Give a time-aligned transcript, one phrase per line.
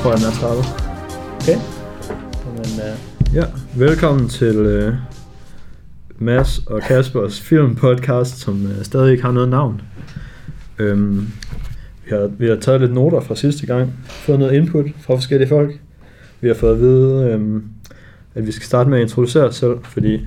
[0.00, 0.64] tror jeg, den er startet.
[1.40, 1.58] Okay.
[2.54, 3.44] Men, uh, Ja,
[3.76, 4.94] velkommen til uh,
[6.18, 9.82] Mads og Kaspers filmpodcast, som uh, stadig ikke har noget navn.
[10.80, 11.32] Um,
[12.04, 15.48] vi, har, vi har taget lidt noter fra sidste gang, fået noget input fra forskellige
[15.48, 15.80] folk.
[16.40, 17.64] Vi har fået at vide, um,
[18.34, 20.26] at vi skal starte med at introducere os selv, fordi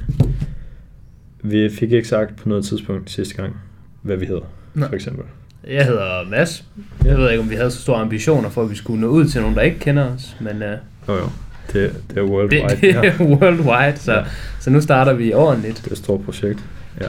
[1.41, 3.55] vi fik ikke sagt på noget tidspunkt sidste gang,
[4.01, 4.87] hvad vi hedder, Nej.
[4.87, 5.25] for eksempel.
[5.67, 6.63] Jeg hedder Mads.
[7.05, 9.25] Jeg ved ikke, om vi havde så store ambitioner for, at vi skulle nå ud
[9.25, 10.35] til nogen, der ikke kender os.
[10.39, 10.69] Men uh,
[11.07, 11.29] Jo jo,
[11.73, 12.63] det, det er worldwide.
[12.69, 14.23] det, det er worldwide, så, Ja.
[14.59, 15.77] så nu starter vi ordentligt.
[15.77, 16.59] Det er et stort projekt.
[17.01, 17.07] Ja.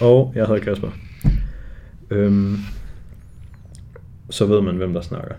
[0.00, 0.88] Og jeg hedder Kasper.
[2.10, 2.58] Øhm,
[4.30, 5.34] så ved man, hvem der snakker.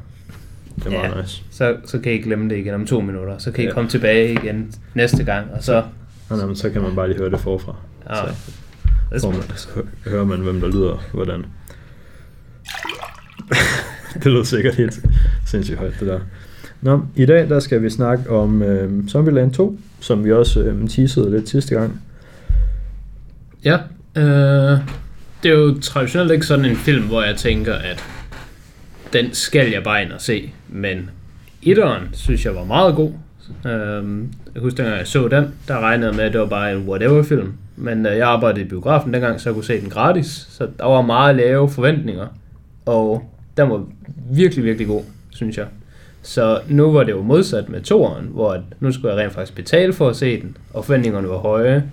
[0.75, 1.21] Det er meget Ja.
[1.21, 1.43] nice.
[1.51, 3.37] Så, så kan I glemme det igen om to minutter.
[3.37, 3.73] Så kan I Ja.
[3.73, 5.47] komme tilbage igen næste gang.
[5.53, 5.83] Og så...
[6.29, 7.75] Og jamen, så kan man bare lige høre det forfra.
[8.09, 8.21] Ja, Så
[9.13, 11.45] det får man, så hø- hører man, hvem der lyder hvordan.
[14.23, 14.99] det lød sikkert helt
[15.45, 16.19] sindssygt højt, det der.
[16.81, 20.89] Nå, i dag der skal vi snakke om øh, Zombieland 2, som vi også øh,
[20.89, 22.01] teasede lidt sidste gang.
[23.63, 23.77] Ja,
[24.15, 24.79] øh,
[25.43, 28.03] det er jo traditionelt ikke sådan en film, hvor jeg tænker, at
[29.13, 30.51] den skal jeg bare ind og se.
[30.69, 31.09] Men
[31.63, 33.11] etteren synes jeg var meget god.
[33.65, 34.23] Øh,
[34.53, 37.53] jeg husker, dengang jeg så den, der regnede med, at det var bare en whatever-film.
[37.75, 40.47] Men øh, jeg arbejdede i biografen dengang, så jeg kunne se den gratis.
[40.49, 42.27] Så der var meget lave forventninger.
[42.87, 43.83] Og den var
[44.31, 45.65] virkelig, virkelig god, synes jeg.
[46.21, 49.93] Så nu var det jo modsat med toeren, hvor nu skulle jeg rent faktisk betale
[49.93, 51.83] for at se den, og forventningerne var høje.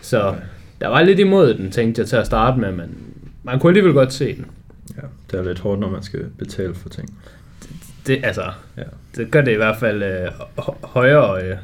[0.00, 0.34] Så
[0.80, 2.96] der var lidt imod den, tænkte jeg til at starte med, men
[3.42, 4.46] man kunne alligevel godt se den.
[4.96, 7.18] Ja, det er lidt hårdt, når man skal betale for ting.
[8.06, 8.42] Det, altså,
[8.76, 8.82] Ja.
[9.16, 11.56] det gør det i hvert fald øh, hø- højere øh,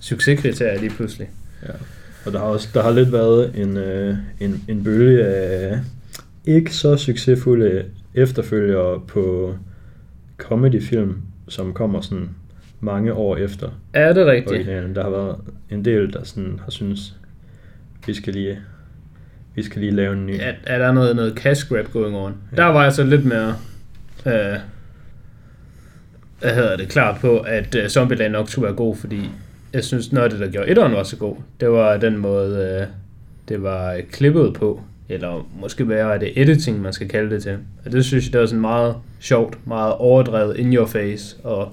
[0.00, 1.28] succeskriterier lige pludselig.
[1.62, 1.72] Ja.
[2.26, 5.78] Og der har også der har lidt været en, øh, en, en bølge af
[6.44, 7.84] ikke så succesfulde
[8.22, 9.54] efterfølgere på
[10.36, 11.16] comedyfilm,
[11.48, 12.28] som kommer sådan
[12.80, 14.52] mange år efter Er det rigtigt?
[14.52, 14.94] originalen.
[14.94, 15.36] Der har været
[15.70, 17.14] en del, der sådan har synes
[18.06, 18.58] vi skal lige,
[19.54, 20.34] vi skal lige lave en ny.
[20.40, 22.34] Er, er der noget, noget cash grab going on?
[22.56, 23.54] Der var jeg så lidt mere...
[24.26, 24.58] Øh,
[26.40, 29.30] hvad hedder det, klar på, at uh, Zombieland nok skulle være god, fordi
[29.72, 32.78] jeg synes, noget af det, der gjorde etteren var så god, det var den måde,
[32.80, 32.86] øh,
[33.48, 37.58] det var klippet på, eller måske være, er det editing, man skal kalde det til.
[37.84, 41.72] Og det synes jeg, det var sådan meget sjovt, meget overdrevet, in your face, og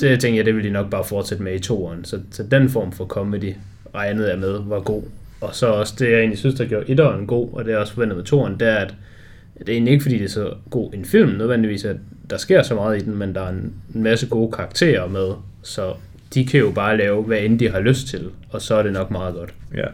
[0.00, 2.04] det tænkte jeg, det ville de nok bare fortsætte med i toeren.
[2.04, 3.54] Så, så den form for comedy
[3.94, 5.02] regnede jeg med var god.
[5.40, 7.92] Og så også det, jeg egentlig synes, der gjorde etteren god, og det er også
[7.92, 8.94] forventet med toeren, det er, at
[9.58, 11.96] det er egentlig ikke, fordi det er så god en film, nødvendigvis, at
[12.30, 15.28] der sker så meget i den, men der er en, en masse gode karakterer med,
[15.62, 15.94] så
[16.34, 18.92] de kan jo bare lave, hvad end de har lyst til, og så er det
[18.92, 19.54] nok meget godt.
[19.74, 19.86] Ja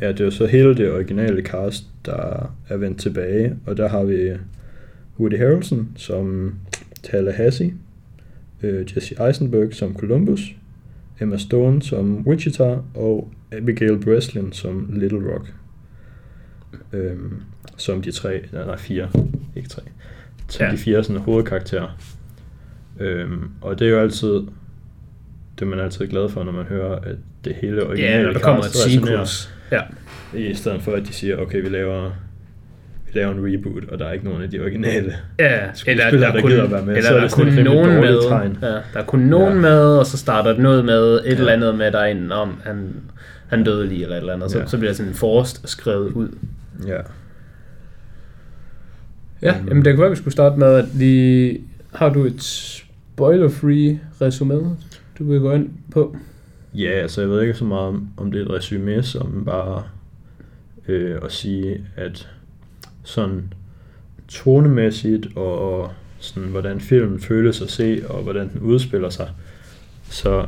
[0.00, 3.88] ja, det er jo så hele det originale cast, der er vendt tilbage, og der
[3.88, 4.30] har vi
[5.20, 6.54] Woody Harrelson som
[7.02, 7.74] Tallahassee,
[8.62, 10.40] øh, Jesse Eisenberg som Columbus,
[11.20, 15.52] Emma Stone som Wichita, og Abigail Breslin som Little Rock.
[16.92, 17.42] Øhm,
[17.76, 19.08] som de tre, nej, nej fire,
[19.56, 19.82] ikke tre,
[20.48, 20.72] som Ja.
[20.72, 21.98] de fire sådan hovedkarakterer.
[23.00, 24.32] Øhm, og det er jo altid,
[25.58, 28.38] det er man altid glad for, når man hører, at det hele originale Ja, der
[28.38, 29.54] kommer et sequels.
[29.72, 29.80] Ja.
[30.34, 32.10] I stedet for, at de siger, okay, vi laver,
[33.06, 35.14] vi laver en reboot, og der er ikke nogen af de originale.
[35.38, 37.46] Ja, eller der, der kun, gider at være med, eller så er der er kun
[37.64, 38.58] nogen med, tegn.
[38.62, 39.60] ja, der er kun nogen Ja.
[39.60, 41.30] med, og så starter det noget med et Ja.
[41.30, 42.88] eller andet med, der er en om, han,
[43.48, 44.66] han døde lige, eller et eller andet, så, Ja.
[44.66, 46.28] så bliver det sådan en forrest skrevet ud.
[46.86, 47.00] Ja.
[49.42, 49.68] Ja, Mm.
[49.68, 51.60] jamen det kan være, vi skulle starte med, at lige...
[51.94, 54.76] Har du et spoiler-free resume,
[55.18, 56.16] du vil gå ind på?
[56.74, 59.82] Ja, altså jeg ved ikke så meget om, om det er et resume, som bare
[60.88, 62.28] øh, at sige, at
[63.02, 63.52] sådan
[64.28, 69.30] tonemæssigt og, og sådan, hvordan filmen føles at se, og hvordan den udspiller sig,
[70.02, 70.46] så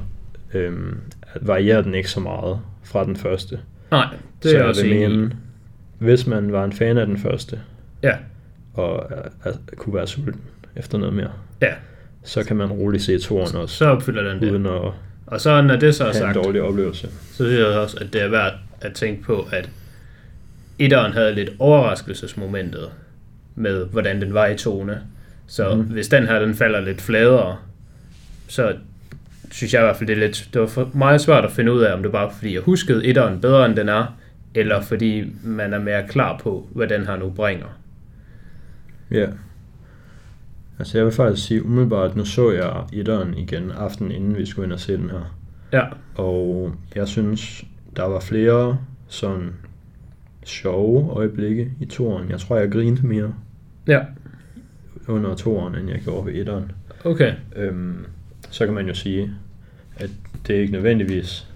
[0.55, 0.97] øhm,
[1.41, 3.61] varierer den ikke så meget fra den første.
[3.91, 4.07] Nej,
[4.43, 5.37] det så er jeg også mene,
[5.99, 7.61] hvis man var en fan af den første,
[8.03, 8.17] Ja,
[8.75, 9.07] og
[9.47, 10.41] uh, uh, kunne være sulten
[10.77, 11.31] efter noget mere,
[11.63, 11.75] ja.
[12.23, 14.51] så kan man roligt se toren også, Så opfylder den det.
[14.51, 14.93] uden at
[15.27, 17.09] Og så når det så er have en sagt, dårlig oplevelse.
[17.31, 19.71] så synes jeg også, at det er værd at tænke på, at
[20.79, 22.91] etteren havde lidt overraskelsesmomentet
[23.55, 25.03] med, hvordan den var i tone.
[25.47, 25.83] Så mm.
[25.83, 27.57] hvis den her, den falder lidt fladere,
[28.49, 28.75] så
[29.51, 31.73] synes jeg i hvert fald, det er lidt, det var for meget svært at finde
[31.73, 34.17] ud af, om det bare fordi jeg huskede etteren bedre, end den er,
[34.55, 37.79] eller fordi man er mere klar på, hvad den her nu bringer.
[39.11, 39.27] Ja.
[40.83, 44.67] Altså jeg vil faktisk sige umiddelbart, nu så jeg etteren igen aften inden vi skulle
[44.67, 45.37] ind og se den her.
[45.73, 45.85] Ja,
[46.15, 47.65] Og jeg synes,
[47.97, 49.53] der var flere sådan
[50.45, 52.31] sjove øjeblikke i toren.
[52.31, 53.35] Jeg tror, jeg grinte mere
[53.89, 54.01] ja.
[55.09, 56.73] under toren, end jeg gjorde ved etteren.
[57.05, 57.35] Okay.
[57.57, 58.07] Øhm,
[58.51, 59.31] så kan man jo sige,
[59.97, 60.11] at
[60.47, 61.49] det er ikke nødvendigvis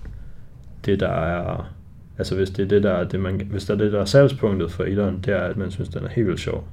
[0.84, 1.72] det, der er...
[2.18, 4.04] Altså hvis det er det, der er det, man, hvis der er det, der er
[4.04, 6.68] salgspunktet for etteren, det er, at man synes, den er helt vildt sjov,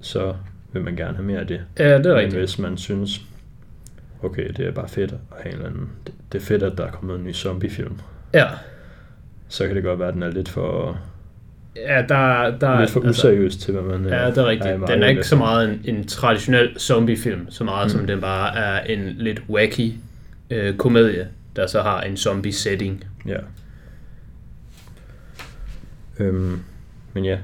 [0.00, 0.34] så
[0.72, 1.60] vil man gerne have mere af det.
[1.78, 2.38] Ja, det er Men rigtigt.
[2.38, 3.20] hvis man synes,
[4.22, 5.88] okay, det er bare fedt at have en eller anden...
[6.06, 8.00] Det, det er fedt, at der er kommet en ny zombiefilm.
[8.34, 8.46] Ja.
[9.48, 10.98] Så kan det godt være, at den er lidt for,
[11.76, 14.08] Ja, der, der lidt for useriøs til, hvad man...
[14.08, 14.74] Ja, øh, det er rigtigt.
[14.74, 17.90] i Den er ikke så meget en, en traditionel zombiefilm, så meget mm.
[17.90, 19.92] som den bare er en lidt wacky
[20.50, 23.04] øh, komedie, der så har en zombie-setting.
[23.26, 23.38] Ja.
[26.18, 26.60] Øhm,
[27.12, 27.38] men ja,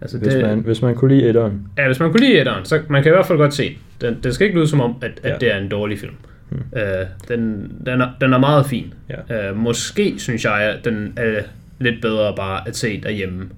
[0.00, 2.64] Altså hvis, det, man, hvis man kunne lide etteren, ja, hvis man kunne lide etteren,
[2.64, 3.78] så man kan i hvert fald godt se den.
[4.14, 5.36] Den, den skal ikke lyde som om, at, at Ja.
[5.40, 6.14] det er en dårlig film.
[6.48, 6.62] Hmm.
[6.76, 8.94] Øh, den, den, er, den er meget fin.
[9.28, 9.48] ja.
[9.50, 11.42] Øh, måske synes jeg, at den er
[11.78, 13.48] lidt bedre bare at se derhjemme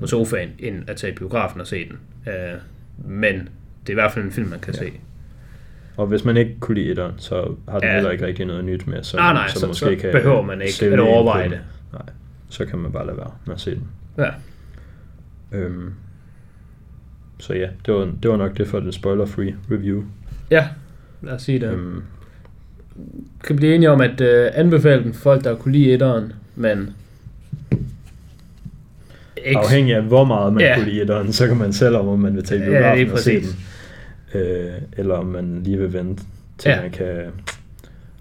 [0.00, 1.98] på sofaen, end at tage i biografen og se den.
[2.32, 2.32] Øh,
[3.08, 3.34] men
[3.80, 4.78] det er i hvert fald en film, man kan Ja.
[4.78, 4.92] se.
[5.96, 7.94] Og hvis man ikke kunne lide etteren, så har den Ja.
[7.94, 10.42] heller ikke rigtig noget nyt med, så, Nej, nej, så, så, måske så kan behøver
[10.42, 11.50] man ikke at overveje den.
[11.52, 11.60] det.
[11.92, 12.02] Nej,
[12.48, 13.84] så kan man bare lade være med at se den.
[14.18, 14.28] Ja.
[15.52, 15.92] Øhm,
[17.38, 20.02] så ja, det var, det var nok det for den spoiler-free review.
[20.50, 20.68] Ja,
[21.22, 21.66] lad os sige det.
[21.66, 21.72] Ja.
[21.72, 22.02] Øhm,
[23.44, 26.90] kan blive enige om at uh, anbefale den for folk, der kunne lide etteren, men...
[29.44, 30.68] Ikke, afhængig af hvor meget man Ja.
[30.68, 30.74] ja.
[30.76, 33.10] kunne lide etteren, så kan man selv om, om man vil tage i Ja, biografen
[33.12, 33.48] og se den.
[34.40, 36.22] Øh, eller om man lige vil vente
[36.58, 36.80] til Ja.
[36.82, 37.24] man kan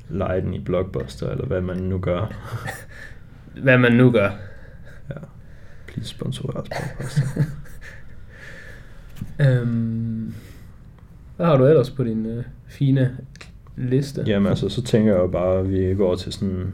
[0.10, 2.34] lege den i Blockbuster, eller hvad man nu gør.
[3.64, 4.30] hvad man nu gør.
[5.96, 7.22] Please sponsor os Blockbuster.
[9.40, 10.34] Um,
[11.38, 13.18] hvad har du ellers på din uh, fine
[13.78, 14.24] liste?
[14.28, 16.74] Jamen altså, så tænker jeg jo bare, at vi går til sådan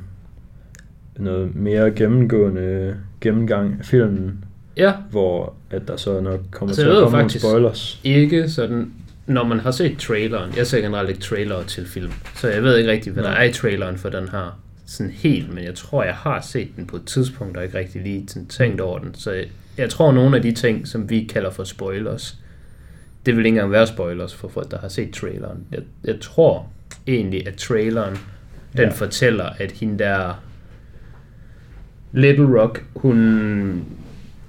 [1.17, 4.43] noget mere gennemgående gennemgang af filmen,
[4.77, 8.01] Ja, hvor at der så nok kommer Altså, til at komme nogle spoilers.
[8.03, 8.91] ikke sådan...
[9.27, 12.77] Når man har set traileren, jeg ser generelt ikke trailere til film, så jeg ved
[12.77, 13.31] ikke rigtig, hvad Nej.
[13.33, 14.59] der er i traileren for den her
[14.91, 18.01] sådan helt, men jeg tror, jeg har set den på et tidspunkt, og ikke rigtig
[18.01, 19.15] lige sådan tænkt over den.
[19.15, 19.45] Så jeg,
[19.77, 22.37] jeg tror, nogle af de ting, som vi kalder for spoilers,
[23.25, 25.63] det vil ikke engang være spoilers for folk, der har set traileren.
[25.71, 26.69] Jeg, jeg tror
[27.07, 28.17] egentlig, at traileren,
[28.77, 28.89] den Ja.
[28.89, 30.43] fortæller, at hende der
[32.13, 33.85] Little Rock, hun,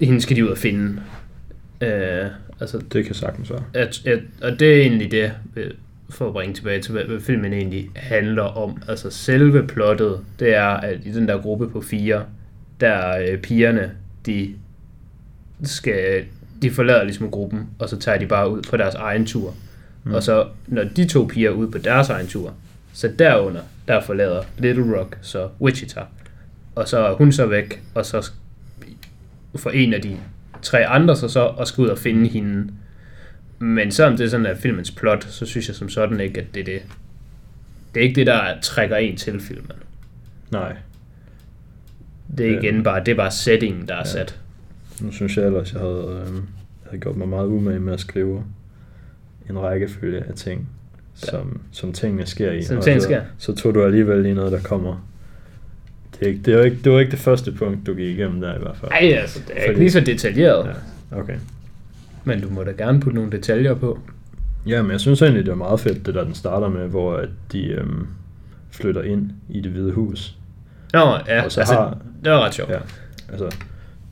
[0.01, 1.03] hende skal de ud og finde.
[1.81, 2.27] Øh,
[2.61, 3.65] altså, Det kan sagtens være.
[3.75, 5.33] at, at, og det er egentlig det,
[6.11, 8.83] for at bringe tilbage til, hvad, filmen egentlig handler om.
[8.89, 12.25] Altså selve plottet, det er, at i den der gruppe på fire,
[12.81, 13.91] der øh, pigerne,
[14.27, 14.55] de
[15.63, 16.25] skal,
[16.63, 19.55] de forlader ligesom gruppen, og så tager de bare ud på deres egen tur.
[20.05, 20.15] Mm.
[20.15, 22.55] Og så, når de to piger er ude på deres egen tur,
[22.93, 26.01] så derunder, der forlader Little Rock, så Wichita.
[26.75, 28.31] Og så er hun så væk, og så
[29.57, 30.17] for en af de
[30.63, 32.73] tre andre så så og skal ud og finde hende.
[33.63, 36.47] Men selvom det er sådan, at filmens plot, så synes jeg som sådan ikke, at
[36.55, 36.83] det er det.
[37.95, 39.73] Det er ikke det, der trækker en til filmen.
[40.51, 40.77] Nej,
[42.39, 44.05] Det er igen bare, det er bare settingen, der er ja.
[44.05, 44.41] sat.
[45.01, 46.35] nu synes jeg ellers, jeg havde, øh,
[46.87, 48.45] havde gjort mig meget umage med at skrive
[49.51, 50.69] en rækkefølge af ting,
[51.15, 52.63] som, som tingene sker i.
[52.63, 53.23] Som Og tingene så, sker.
[53.39, 55.09] Så tog du alligevel lige noget, der kommer.
[56.13, 58.41] Det, er ikke, det, var ikke, det var ikke det første punkt, du gik igennem
[58.41, 58.91] der i hvert fald.
[58.91, 60.77] Nej, altså, det er ikke Fordi- lige så detaljeret.
[61.13, 61.37] Ja, okay.
[62.25, 63.99] Men du må da gerne putte nogle detaljer på.
[64.67, 67.15] Ja, men jeg synes egentlig, det er meget fedt, det der den starter med, hvor
[67.17, 68.07] at de øhm,
[68.71, 70.37] flytter ind i det hvide hus.
[70.93, 72.71] Nå, ja, Og så altså, har- det var ret sjovt.
[72.71, 72.79] Ja,
[73.29, 73.57] altså,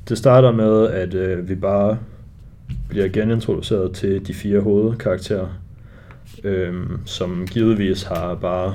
[0.09, 1.99] det starter med, at øh, vi bare
[2.89, 5.47] bliver genintroduceret til de fire hovedkarakterer,
[6.45, 8.75] øhm, som givetvis har bare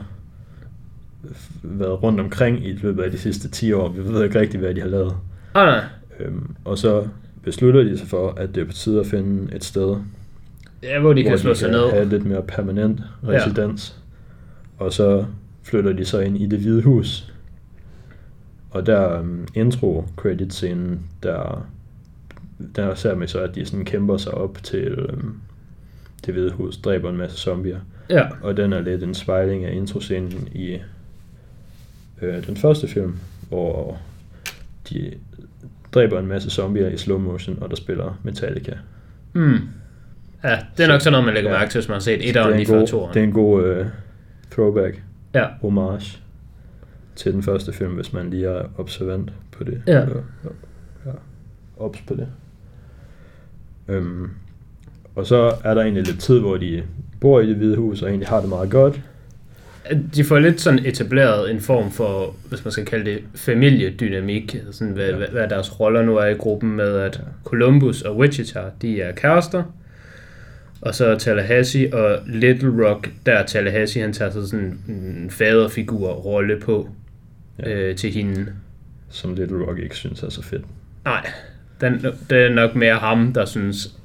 [1.63, 3.89] været rundt omkring i løbet af de sidste 10 år.
[3.89, 5.13] Vi ved ikke rigtig, hvad de har lavet.
[5.53, 5.83] Ah, nej.
[6.19, 7.07] Øhm, og så
[7.45, 9.95] beslutter de sig for, at det er på tide at finde et sted,
[10.83, 11.89] Ja, hvor de hvor kan slå sig ned.
[11.91, 13.95] have lidt mere permanent residens.
[14.79, 14.85] Ja.
[14.85, 15.25] Og så
[15.63, 17.33] flytter de så ind i det hvide hus.
[18.71, 21.67] Og der um, intro credit scenen, der,
[22.75, 25.41] der ser man så, at de sådan kæmper sig op til um,
[26.25, 27.79] det hvide hus, dræber en masse zombier.
[28.09, 30.77] Ja, Og den er lidt en spejling af introscenen i
[32.21, 33.15] øh, den første film,
[33.49, 33.97] hvor
[34.89, 35.11] de
[35.95, 38.73] dræber en masse zombier i slow motion, og der spiller Metallica.
[39.33, 39.57] mm.
[40.43, 41.57] ja det er nok sådan noget, man lægger Ja.
[41.57, 43.13] mærke til, hvis man har set er lige en før toeren.
[43.13, 43.85] det er en god øh,
[44.51, 45.45] throwback, Ja.
[45.61, 46.17] homage
[47.15, 49.81] til den første film, hvis man lige er observant på det.
[49.87, 50.01] Ja.
[50.01, 50.21] Eller,
[51.05, 51.11] ja,
[51.77, 52.27] ops på det.
[53.87, 54.29] Øhm,
[55.15, 56.83] og så er der egentlig lidt tid, hvor de
[57.21, 59.01] bor i det hvide hus, og egentlig har det meget godt.
[60.15, 64.93] De får lidt sådan etableret en form for, hvis man skal kalde det, familiedynamik, sådan
[64.93, 65.27] hvad, Ja.
[65.31, 67.21] hvad, deres roller nu er i gruppen med, at.
[67.43, 69.63] Columbus og Wichita, de er kærester,
[70.81, 76.59] Og så Tallahassee og Little Rock, der er Tallahassee, han tager så sådan en faderfigur-rolle
[76.59, 76.89] på
[77.59, 77.69] ja.
[77.73, 78.45] øh, til hende.
[79.09, 80.61] Som Little Rock ikke synes er så fedt.
[81.05, 81.29] Nej,
[81.81, 83.95] den, det er nok mere ham, der synes,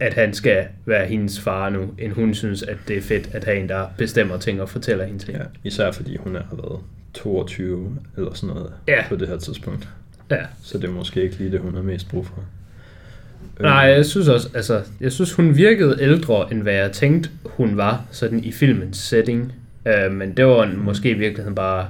[0.00, 3.44] at han skal være hendes far nu, end hun synes, at det er fedt at
[3.44, 5.36] have en, der bestemmer ting og fortæller hende ting.
[5.38, 6.80] Ja, især fordi hun er har været
[7.14, 9.04] 22 eller sådan noget Ja.
[9.08, 9.88] på det her tidspunkt.
[10.30, 10.36] ja.
[10.62, 12.44] Så det er måske ikke lige det, hun har mest brug for.
[13.60, 17.76] Nej, jeg synes også, altså, jeg synes, hun virkede ældre, end hvad jeg tænkte, hun
[17.76, 19.52] var, sådan i filmens setting.
[19.86, 21.86] Uh, men det var en, måske i virkeligheden bare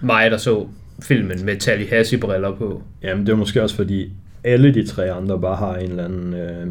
[0.00, 0.66] mig, der så
[1.02, 2.82] filmen med Tallahassee-briller på.
[3.02, 4.12] Jamen, det er måske også fordi,
[4.44, 6.66] alle de tre andre bare har en eller anden øh,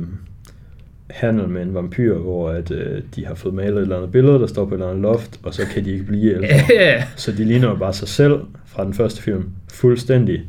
[1.10, 4.39] handel med en vampyr, hvor at, øh, de har fået malet et eller andet billede,
[4.39, 6.48] der står på et eller andet loft, og så kan de ikke blive ældre.
[7.16, 10.42] Så de ligner jo bare sig selv fra den første film, fuldstændig.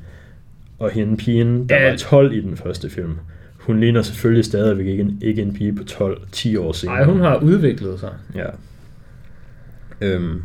[0.78, 3.12] Og hende pigen, der var 12 i den første film,
[3.58, 6.96] hun ligner selvfølgelig stadigvæk ikke en, ikke en pige på 12, 10 år senere.
[6.96, 8.10] Ej, hun har udviklet sig.
[8.34, 8.46] Ja.
[10.00, 10.42] Øhm,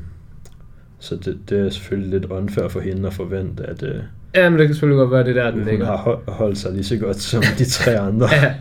[1.00, 3.96] så det, det er selvfølgelig lidt unfair for hende at forvente, at øh,
[4.36, 5.86] Ja, men det kan selvfølgelig godt være, det er der, den hun ligger.
[5.86, 8.28] har hold- holdt sig lige så godt som de tre andre.
[8.42, 8.54] Ja,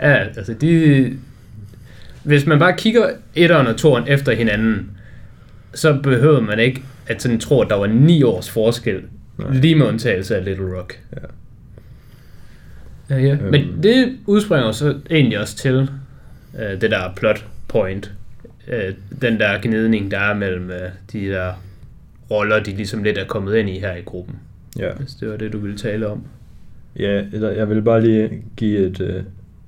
[0.00, 1.12] ja altså de...
[2.22, 4.90] Hvis man bare kigger etteren og toeren efter hinanden,
[5.74, 9.02] så behøver man ikke at sådan tro, at der var ni års forskel,
[9.38, 9.52] Nej.
[9.52, 11.00] Lige med undtagelse af Little Rock.
[11.12, 11.26] Ja.
[13.10, 13.32] Ja, ja.
[13.32, 13.50] Øhm.
[13.50, 15.90] Men det udspringer så egentlig også til
[16.58, 18.12] øh, det der plot point.
[18.68, 21.52] Øh, den der gnidning, der er mellem øh, de der
[22.30, 24.36] roller, de ligesom lidt er kommet ind i her i gruppen.
[24.78, 24.92] ja.
[24.92, 26.22] Hvis det var det, du ville tale om.
[26.96, 29.22] Ja, eller jeg vil bare lige give et øh,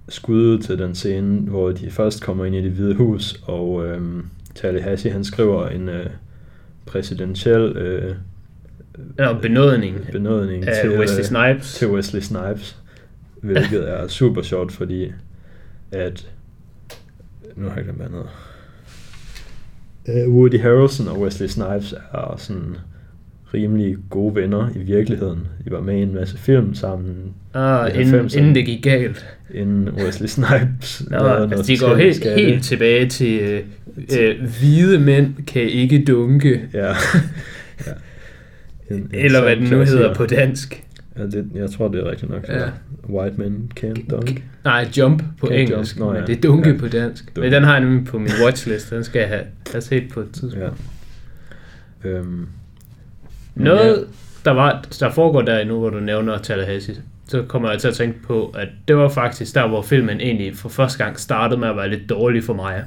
[0.09, 3.87] skud ud til den scene, hvor de først kommer ind i det hvide hus, og
[3.87, 6.07] øh, Tallahassee han skriver en øh,
[6.87, 8.15] præsidentiel øh,
[9.19, 11.75] og benådning benådning af til, Wesley øh, Snipes.
[11.75, 12.77] til Wesley Snipes,
[13.41, 15.13] hvilket er super sjovt, fordi
[15.93, 16.29] at
[17.57, 18.53] nu har jeg glemt han hedder.
[20.09, 22.77] Øh, Woody Harrelson og Wesley Snipes er sådan
[23.57, 25.39] rimelig gode venner i virkeligheden.
[25.65, 27.15] De var med i en masse film sammen,
[27.55, 28.39] Ah, inden, 90'erne.
[28.39, 29.27] inden det gik galt.
[29.55, 32.43] inden Wesley Snipes Nå, altså, de går helt, skatte.
[32.45, 33.61] helt tilbage til øh,
[34.21, 36.61] øh, hvide mænd kan ikke dunke.
[36.75, 36.87] Ja.
[37.87, 37.93] ja.
[38.91, 40.83] En, en Eller hvad den nu hedder på dansk.
[41.19, 42.49] Ja, det, jeg tror, det er rigtigt nok.
[42.49, 42.63] Ja.
[43.09, 44.43] White men can't dunk.
[44.65, 46.13] Nej, jump på Can't engelsk, jump.
[46.13, 46.27] Nå, ja.
[46.27, 46.77] det er dunke Ja.
[46.79, 47.25] på dansk.
[47.37, 47.41] Dunke.
[47.41, 50.21] Men den har jeg nemlig på min watchlist, den skal jeg have, have set på
[50.21, 50.79] et tidspunkt.
[52.05, 52.09] Ja.
[52.09, 52.47] Øhm,
[53.65, 54.07] Noget,
[54.45, 56.97] der, var, der foregår der nu, hvor du nævner Tallahassee,
[57.29, 60.57] så kommer jeg til at tænke på, at det var faktisk der, hvor filmen egentlig
[60.57, 62.85] for første gang startede med at være lidt dårlig for mig.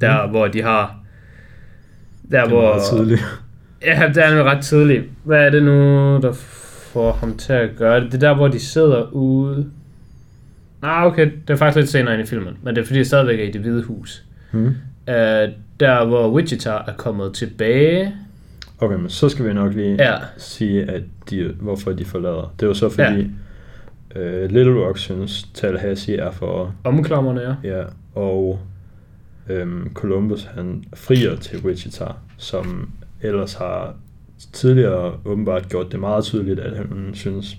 [0.00, 0.96] Der, hvor de har...
[2.30, 2.80] Der, Det hvor...
[2.90, 3.20] tidligt.
[3.84, 5.04] Ja, det er nemlig ret tidligt.
[5.24, 6.32] Hvad er det nu, der
[6.92, 8.12] får ham til at gøre det?
[8.12, 9.70] Det er der, hvor de sidder ude...
[10.82, 13.06] Nej, okay, det er faktisk lidt senere ind i filmen, men det er fordi, jeg
[13.06, 14.24] stadigvæk er i det hvide hus.
[14.50, 14.66] Hmm.
[14.66, 15.14] Uh,
[15.80, 18.14] der, hvor Wichita er kommet tilbage.
[18.80, 20.16] Okay, men så skal vi nok lige Ja.
[20.36, 22.54] sige, at de, hvorfor de forlader.
[22.60, 23.30] Det er jo så fordi,
[24.14, 24.20] ja.
[24.20, 26.74] øh, Little Rock synes, Tallahassee er for...
[26.84, 27.78] Omklammerne, ja.
[27.78, 27.84] Ja,
[28.14, 28.60] og
[29.48, 32.06] øhm, Columbus han frier til Wichita,
[32.36, 32.90] som
[33.22, 33.94] ellers har
[34.52, 37.56] tidligere åbenbart gjort det meget tydeligt, at han synes,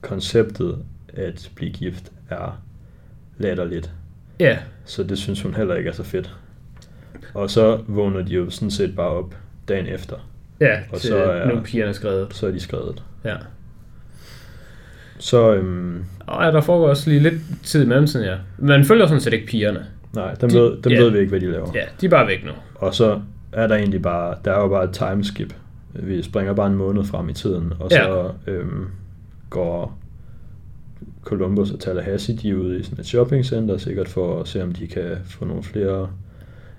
[0.00, 0.78] konceptet
[1.14, 2.60] at blive gift er
[3.38, 3.92] latterligt.
[4.40, 6.36] Ja, Så det synes hun heller ikke er så fedt.
[7.34, 9.34] Og så vågner de jo sådan set bare op
[9.68, 10.16] dagen efter.
[10.60, 12.34] Ja, Og til så er- nu er pigerne skrevet.
[12.34, 13.02] Så er de skrevet.
[13.24, 13.34] Ja.
[15.18, 17.34] Så, øhm, Og ja, der foregår også lige lidt
[17.64, 18.36] tid i mellemtiden, ja.
[18.58, 19.86] Man følger sådan set ikke pigerne.
[20.14, 21.00] nej, dem, De- ved, dem ja.
[21.00, 21.70] ved vi ikke, hvad de laver.
[21.74, 22.50] Ja, de er bare væk nu.
[22.74, 23.20] Og så
[23.52, 25.54] er der egentlig bare, der er jo bare et timeskip.
[25.94, 28.86] Vi springer bare en måned frem i tiden, og så øhm,
[29.50, 29.98] går
[31.22, 34.72] Columbus og Tallahassee, de er ude i sådan et shoppingcenter, sikkert for at se, om
[34.72, 36.08] de kan få nogle flere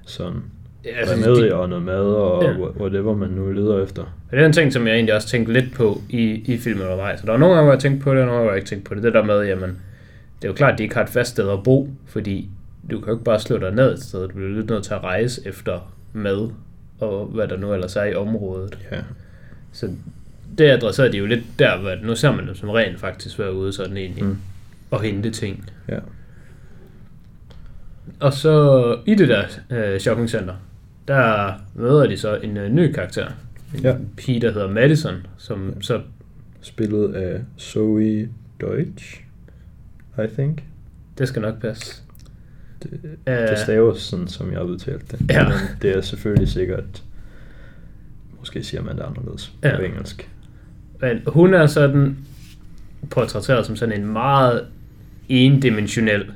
[0.05, 0.41] sådan
[0.85, 2.51] Ja, remedier og noget mad og Ja.
[2.59, 4.01] whatever man nu leder efter.
[4.01, 6.21] Og det er en ting, som jeg egentlig også tænkte lidt på i,
[6.53, 7.19] i filmen undervejs.
[7.19, 8.57] Så der var nogle gange, hvor jeg tænkte på det, og nogle gange, hvor jeg
[8.57, 9.03] ikke tænkte på det.
[9.03, 9.69] Det der med, jamen,
[10.41, 12.49] det er jo klart, at de ikke har et fast sted at bo, fordi
[12.91, 14.21] du kan jo ikke bare slå dig ned et sted.
[14.27, 16.49] Du bliver lidt nødt til at rejse efter mad,
[16.99, 18.77] og hvad der nu ellers er i området.
[18.91, 18.97] Ja,
[19.71, 19.89] Så
[20.57, 23.53] det adresserede de jo lidt der, hvor nu ser man dem som rent faktisk være
[23.53, 24.23] ude sådan egentlig.
[24.25, 24.37] Mm.
[24.91, 25.69] og hente ting.
[25.89, 25.99] ja.
[28.19, 30.53] Og så i det der øh, shoppingcenter,
[31.09, 33.27] der møder de så en øh, ny karakter.
[33.75, 33.95] En Ja.
[34.17, 35.81] pige, der hedder Madison, som Ja.
[35.81, 36.01] så
[36.61, 38.29] Spillet af Zoe
[38.61, 39.21] Deutsch,
[40.23, 40.63] I think.
[41.17, 42.01] Det skal nok passe.
[42.83, 45.21] Det, Øh, det staves sådan, som jeg har udtalt det.
[45.29, 45.43] Ja.
[45.43, 47.03] Men det er selvfølgelig sikkert,
[48.39, 49.75] måske siger man det anderledes Ja.
[49.75, 50.29] på engelsk.
[51.01, 52.17] Men hun er sådan
[53.09, 54.65] portrætteret som sådan en meget
[55.29, 56.31] endimensionel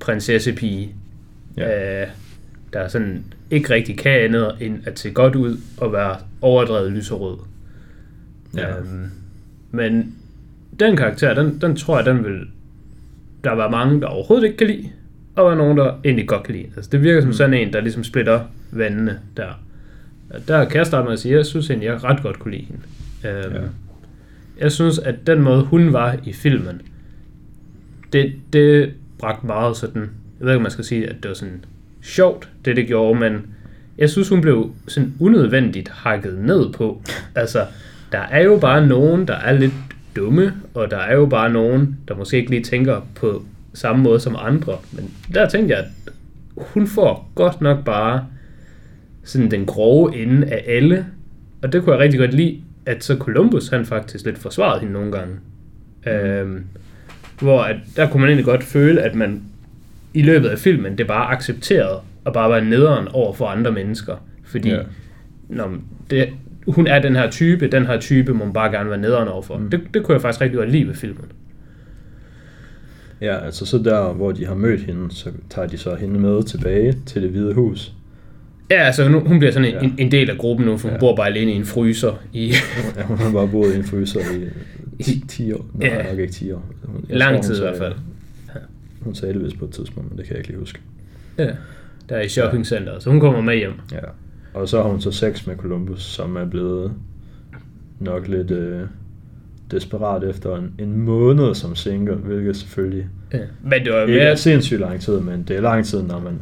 [0.00, 0.94] prinsessepige
[1.56, 2.02] Ja.
[2.02, 2.08] Øh,
[2.72, 7.36] der sådan ikke rigtig kan andet end at se godt ud og være overdrevet lyserød.
[8.56, 8.78] Ja.
[8.78, 9.10] Øhm,
[9.70, 10.14] men
[10.80, 12.40] den karakter, den, den tror jeg, den vil
[13.44, 14.88] der var mange, der overhovedet ikke kan lide,
[15.36, 16.66] og der var nogen, der egentlig godt kan lide.
[16.76, 17.32] Altså, det virker som Mm.
[17.34, 19.62] sådan en, der ligesom splitter vandene der.
[20.30, 22.38] Og Der kan jeg starte med at sige, at jeg synes egentlig, jeg ret godt
[22.38, 22.82] kunne lide hende.
[23.44, 23.60] Øhm, Ja.
[24.60, 26.80] Jeg synes, at den måde, hun var i filmen,
[28.12, 31.34] det, det bragte meget sådan, jeg ved ikke, om man skal sige, at det var
[31.34, 31.64] sådan
[32.02, 33.46] sjovt, det det gjorde, men
[33.98, 37.02] jeg synes, hun blev sådan unødvendigt hakket ned på.
[37.34, 37.66] Altså,
[38.12, 39.72] der er jo bare nogen, der er lidt
[40.16, 43.42] dumme, og der er jo bare nogen, der måske ikke lige tænker på
[43.74, 44.76] samme måde som andre.
[44.92, 46.12] Men der tænkte jeg, at
[46.56, 48.26] hun får godt nok bare
[49.24, 51.06] sådan den grove ende af alle.
[51.62, 54.92] Og det kunne jeg rigtig godt lide, at så Columbus han faktisk lidt forsvarede hende
[54.92, 55.34] nogle gange.
[56.06, 56.12] Mm.
[56.12, 56.64] Øhm,
[57.40, 59.42] hvor at, der kunne man egentlig godt føle, at man
[60.14, 64.16] i løbet af filmen, det bare accepterede og bare var nederen over for andre mennesker.
[64.44, 64.78] Fordi ja.
[65.48, 65.70] når
[66.10, 66.28] det,
[66.66, 69.58] hun er den her type, den her type må man bare gerne være nederen overfor.
[69.58, 69.70] Mm.
[69.70, 71.24] Det, det kunne jeg faktisk rigtig godt lide ved filmen.
[73.20, 76.42] Ja, altså så der, hvor de har mødt hende, så tager de så hende med
[76.42, 77.92] tilbage til det hvide hus.
[78.70, 79.80] Ja, altså nu, hun bliver sådan en, Ja.
[79.80, 81.00] en, en del af gruppen nu, for hun Ja.
[81.00, 82.52] bor bare alene i en fryser i
[82.96, 84.20] Ja, hun har bare boet i en fryser
[84.98, 85.66] i 10, 10 år.
[85.74, 86.10] Nej, Ja.
[86.10, 86.64] nok ikke 10 år.
[87.08, 87.92] Jeg lang tror, tid i hvert fald.
[89.00, 90.80] Hun sagde det vist på et tidspunkt, men det kan jeg ikke lige huske.
[91.38, 91.50] Ja,
[92.08, 93.72] der er i shoppingcenteret, så hun kommer med hjem.
[93.92, 93.98] Ja.
[94.54, 96.92] Og så har hun så sex med Columbus, som er blevet
[98.00, 98.82] nok lidt øh,
[99.70, 103.38] desperat efter en, en måned som single, hvilket selvfølgelig Ja.
[103.62, 106.20] Men det var ikke er mere, sindssygt lang tid, men det er lang tid, når
[106.20, 106.40] man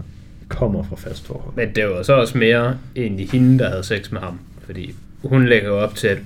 [0.49, 1.55] kommer fra fast forhold.
[1.57, 4.41] men det var så også mere egentlig hende, der havde sex med ham.
[4.65, 4.95] Fordi
[5.25, 6.19] hun lægger op til, at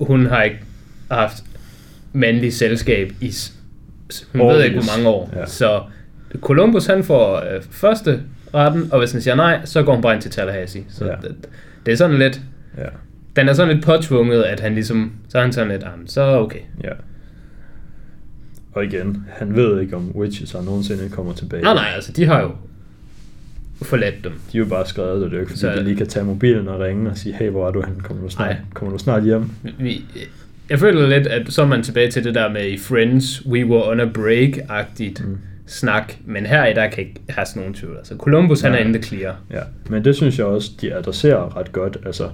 [0.00, 0.58] hun har ikke
[1.10, 1.44] haft
[2.12, 3.32] mandlig selskab i,
[4.32, 5.30] hun ved ikke hvor mange år.
[5.36, 5.46] Ja.
[5.46, 5.82] Så
[6.40, 8.20] Columbus han får øh, første
[8.54, 10.84] retten, og hvis han siger nej, så går hun bare ind til Tallahassee.
[10.88, 11.10] Så Ja.
[11.22, 11.34] det,
[11.86, 12.40] det er sådan lidt,
[12.78, 12.84] Ja,
[13.36, 16.22] den er sådan lidt påtvunget, at han ligesom, så er han sådan lidt, "Ah, så
[16.22, 16.58] okay.
[16.84, 16.90] ja.
[18.72, 21.62] Og igen, han ved ikke, om Wichita nogensinde kommer tilbage.
[21.62, 22.50] Nej, nej, altså de har jo
[23.82, 24.32] forladt dem.
[24.52, 26.06] De er jo bare skrevet, og det er jo ikke, fordi Så- de lige kan
[26.06, 28.00] tage mobilen og ringe og sige, hey, hvor er du henne?
[28.00, 28.56] Kommer du snart, Nej.
[28.74, 29.50] kommer du snart hjem?
[29.78, 30.04] Vi,
[30.70, 33.66] jeg føler lidt, at så er man tilbage til det der med i Friends, we
[33.66, 35.38] were on a break-agtigt Mm.
[35.66, 37.96] snak, men her i der kan ikke have sådan nogen tvivl.
[37.96, 38.86] Altså Columbus, han er Nej.
[38.88, 39.36] inde clear.
[39.50, 41.96] Ja, men det synes jeg også, de adresserer ret godt.
[42.06, 42.30] Altså,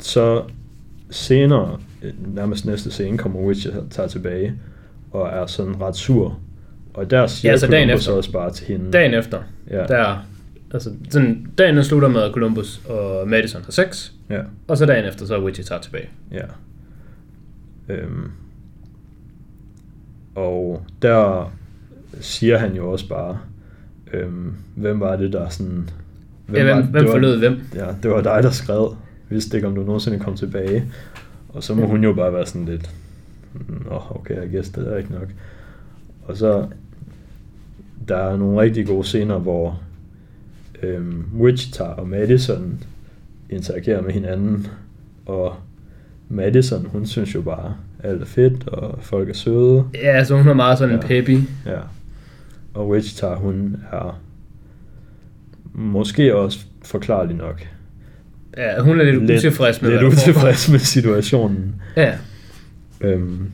[0.00, 0.42] så
[1.10, 1.78] senere,
[2.34, 4.52] nærmest næste scene, kommer Wichita tilbage
[5.10, 6.38] og er sådan ret sur.
[6.94, 8.12] Og der siger Ja, så dagen Columbus efter.
[8.16, 8.92] også bare til hende.
[8.92, 9.38] Dagen efter,
[9.70, 10.26] Ja, der,
[10.74, 15.04] altså sådan, dagen slutter med, at Columbus og Madison har sex, ja, og så dagen
[15.04, 16.08] efter, så er Wichita tilbage.
[16.32, 16.38] ja.
[17.90, 18.30] Øhm.
[20.34, 21.52] Og der
[22.20, 23.38] siger han jo også bare,
[24.12, 25.90] øhm, hvem var det, der sådan...
[26.52, 27.60] Ja, hvem, var- hvem det var- forlod hvem?
[27.74, 28.96] Ja, det var dig, der skrev.
[29.28, 30.84] Vidste ikke, om du nogensinde kom tilbage.
[31.48, 32.90] Og så må hun jo bare være sådan lidt...
[33.68, 35.28] Nå, okay, jeg guess, det er ikke nok.
[36.24, 36.66] Og så...
[38.08, 39.80] Der er nogle rigtig gode scener, hvor
[40.82, 42.82] øhm, Wichita og Madison
[43.50, 44.66] interagerer med hinanden.
[45.26, 45.54] Og
[46.32, 49.84] Madison, hun synes jo bare, alt er fedt, og folk er søde.
[49.94, 51.06] Ja, altså hun er meget sådan en Ja.
[51.06, 51.38] peppy.
[51.66, 51.78] Ja.
[52.74, 54.20] Og Wichita, hun er
[55.74, 57.66] måske også forklarlig nok.
[58.56, 61.74] Ja, hun er lidt, lidt utilfreds med, Lidt utilfreds med situationen.
[61.96, 62.14] Ja,
[63.00, 63.50] Øhm,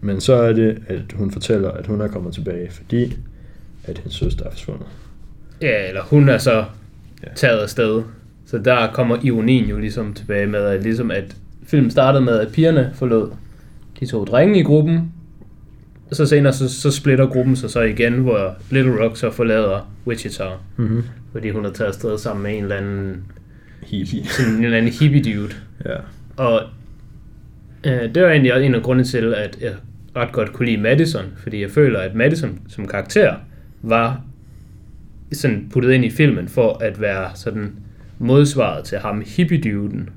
[0.00, 3.16] men så er det, at hun fortæller, at hun er kommet tilbage, fordi
[3.84, 4.86] at hendes søster er forsvundet.
[5.62, 6.64] ja, eller hun er så
[7.24, 7.28] Ja.
[7.34, 8.02] taget afsted.
[8.50, 12.52] Så der kommer ironien jo ligesom tilbage med, at, ligesom at filmen startede med, at
[12.52, 13.30] pigerne forlod
[14.00, 15.12] de to drenge i gruppen.
[16.10, 19.92] Og så senere så, så splitter gruppen sig så igen, hvor Little Rock så forlader
[20.06, 20.44] Wichita,
[20.76, 21.02] Mm-hmm.
[21.32, 23.24] fordi hun er taget afsted sammen med en eller anden,
[23.82, 24.24] Hippie.
[24.38, 25.52] sådan en eller anden hippie dude.
[25.84, 25.96] Ja.
[26.36, 26.62] Og
[27.86, 29.72] øh, det var egentlig også en af grundene til, at jeg
[30.16, 33.34] ret godt kunne lide Madison, fordi jeg føler, at Madison som karakter
[33.82, 34.20] var
[35.32, 37.72] sådan puttet ind i filmen for at være sådan
[38.18, 40.10] modsvaret til ham hippie-duden,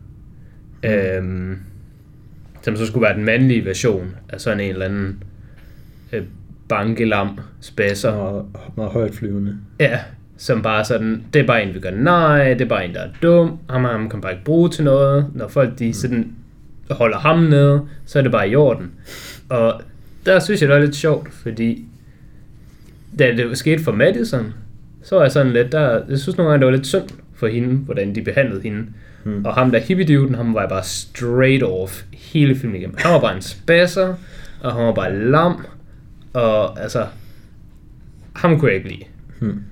[0.83, 0.89] mm.
[0.89, 1.59] øhm,
[2.61, 5.23] som så skulle være den mandlige version af sådan en eller anden
[6.13, 6.23] øh,
[6.69, 8.11] bankelam spasser.
[8.13, 8.45] Meget,
[8.77, 9.57] meget højt flyvende.
[9.79, 9.99] Ja,
[10.37, 13.01] som bare sådan, det er bare en, vi gør nej, det er bare en, der
[13.01, 15.25] er dum, ham, ham kan bare ikke bruge til noget.
[15.33, 16.35] Når folk de sådan
[16.91, 18.91] holder ham nede, så er det bare i orden.
[19.49, 19.81] Og
[20.25, 21.85] der synes jeg, det var lidt sjovt, fordi
[23.19, 24.53] da det skete for Madison,
[25.03, 27.09] så var jeg sådan lidt, der, jeg synes nogle gange, det var lidt synd
[27.41, 28.79] for hende, hvordan de behandlede hende.
[29.23, 29.31] Mm.
[29.31, 29.45] Mm.
[29.45, 32.95] Og ham der hippie ham var bare straight off hele filmen igennem.
[32.99, 34.15] Han var bare en spasser,
[34.63, 35.65] og han var bare lam,
[36.33, 37.07] og altså,
[38.33, 39.03] ham kunne jeg ikke lide.
[39.39, 39.63] Hmm.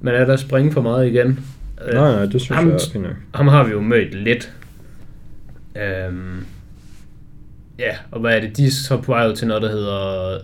[0.00, 1.40] Men er der springe for meget igen?
[1.86, 3.06] Øh, Nej, nej, det synes ham- jeg er fint.
[3.34, 4.52] Ham har vi jo mødt lidt.
[5.76, 6.44] Øhm,
[7.78, 8.56] ja, og hvad er det?
[8.56, 10.38] De er så på vej til noget, der hedder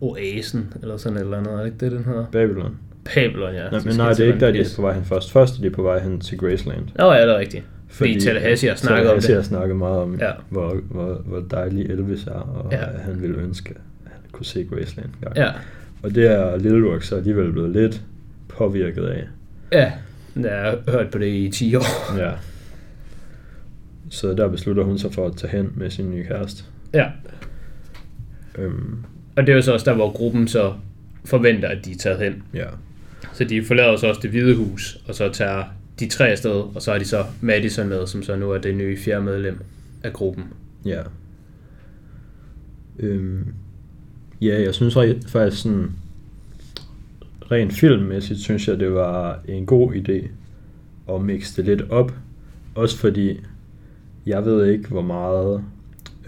[0.00, 1.52] Oasen, eller sådan et eller andet.
[1.52, 2.26] Er det ikke det, den hedder?
[2.32, 2.76] Babylon.
[3.14, 3.70] Babylon, ja.
[3.70, 5.32] Nej, men nej, det er ikke der, de er på vej hen først.
[5.32, 6.82] Først er de på vej hen til Graceland.
[6.98, 7.64] Nå, ja, det er rigtigt.
[7.88, 9.46] Fordi Tallahassee har snakket om Tallahassee har det.
[9.48, 10.30] snakket meget om, Ja.
[10.48, 12.76] hvor, hvor, hvor dejlig Elvis er, og ja.
[12.94, 13.70] at han ville ønske,
[14.06, 15.36] at han kunne se Graceland en gang.
[15.36, 15.50] Ja,
[16.02, 18.02] Og det er Little Rock så alligevel blevet lidt
[18.48, 19.24] påvirket af.
[19.72, 19.92] ja.
[20.42, 22.16] Jeg har hørt på det i 10 år.
[22.22, 22.30] Ja.
[24.10, 26.64] Så der beslutter hun sig for at tage hen med sin nye kæreste.
[26.94, 27.06] Ja,
[28.58, 29.04] Øhm,
[29.36, 30.72] og det er jo så også der, hvor gruppen så
[31.24, 32.42] forventer, at de er taget hen.
[32.54, 32.64] ja.
[33.32, 35.64] Så de forlader så også det hvide hus, og så tager
[36.00, 38.76] de tre afsted, og så har de så Madison med, som så nu er det
[38.76, 39.58] nye fjerde medlem
[40.02, 40.44] af gruppen.
[40.84, 41.02] Ja.
[42.98, 43.54] Øhm,
[44.40, 44.94] ja, jeg synes
[45.28, 45.90] faktisk sådan,
[47.50, 50.28] rent filmmæssigt, synes jeg, det var en god idé
[51.14, 52.12] at mixe det lidt op.
[52.74, 53.40] Også fordi,
[54.26, 55.64] jeg ved ikke, hvor meget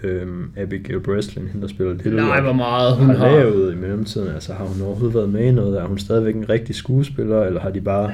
[0.03, 3.35] øhm, Abigail Breslin, hende der spiller Little Nej, hvor meget hun har har.
[3.37, 4.27] lavet i mellemtiden.
[4.33, 5.77] Altså, har hun overhovedet været med i noget?
[5.79, 8.11] Er hun stadigvæk en rigtig skuespiller, eller har de bare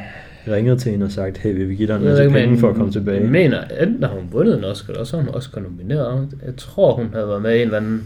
[0.47, 2.75] ringet til hende og sagt, hey, vil vi give dig en masse penge for at
[2.75, 3.21] komme tilbage?
[3.21, 6.27] Jeg mener, enten har hun vundet en Oscar, eller også har hun Oscar nomineret.
[6.45, 8.03] Jeg tror, hun havde været med i en eller anden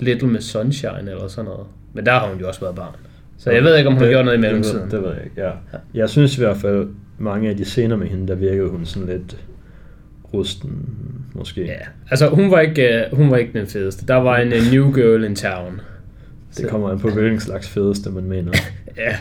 [0.00, 1.66] Little Miss Sunshine eller sådan noget.
[1.94, 2.94] Men der har hun jo også været barn.
[3.38, 4.90] Så jeg ved ikke, om hun har Det- gjort noget i det ved- mellemtiden.
[4.90, 5.50] Det ved jeg ikke, ja.
[5.94, 9.08] Jeg synes i hvert fald, mange af de scener med hende, der virkede hun sådan
[9.08, 9.36] lidt
[10.34, 10.86] rusten,
[11.34, 11.64] måske.
[11.64, 11.78] Ja,
[12.10, 14.06] altså hun var ikke, uh, hun var ikke den fedeste.
[14.06, 15.80] Der var en uh, new girl in town.
[16.56, 18.52] Det kommer an på, hvilken slags fedeste man mener.
[18.96, 19.16] Ja,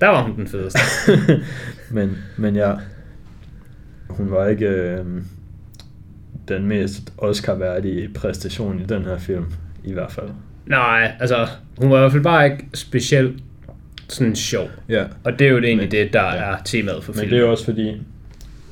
[0.00, 0.78] der var hun den fedeste.
[1.90, 2.72] men, men ja,
[4.08, 5.04] hun var ikke øh,
[6.48, 9.44] den mest Oscar-værdige præstation i den her film,
[9.84, 10.28] i hvert fald.
[10.66, 11.46] Nej, altså
[11.78, 13.42] hun var i hvert fald bare ikke specielt
[14.08, 14.68] sådan sjov.
[14.88, 16.52] Ja, Og det er jo egentlig Men- det, der ja.
[16.52, 17.30] er temaet for men filmen.
[17.32, 18.02] det er jo også fordi,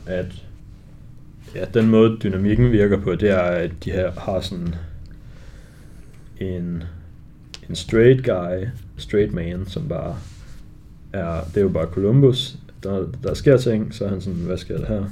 [0.07, 0.27] at
[1.55, 4.75] ja, den måde dynamikken virker på, det er, at de her har sådan
[6.41, 6.83] en,
[7.69, 10.17] en straight guy, straight man, som bare
[11.13, 14.57] er, det er jo bare Columbus, der, der sker ting, så er han sådan, hvad
[14.59, 15.05] sker der her?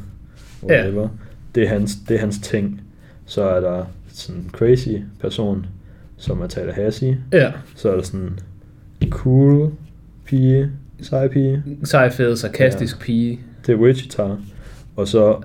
[0.63, 1.09] Whatever.
[1.55, 2.81] Det, er hans, det er hans ting.
[3.27, 4.89] Så er der sådan en crazy
[5.21, 5.67] person,
[6.17, 7.19] som er Tallahassee.
[7.33, 8.39] Ja, Så er der sådan
[9.01, 9.71] en cool
[10.25, 13.05] pige, sej pige, sej, fed, sarkastisk Ja.
[13.05, 13.41] pige.
[13.67, 14.37] det er Wichita.
[14.97, 15.41] Og så,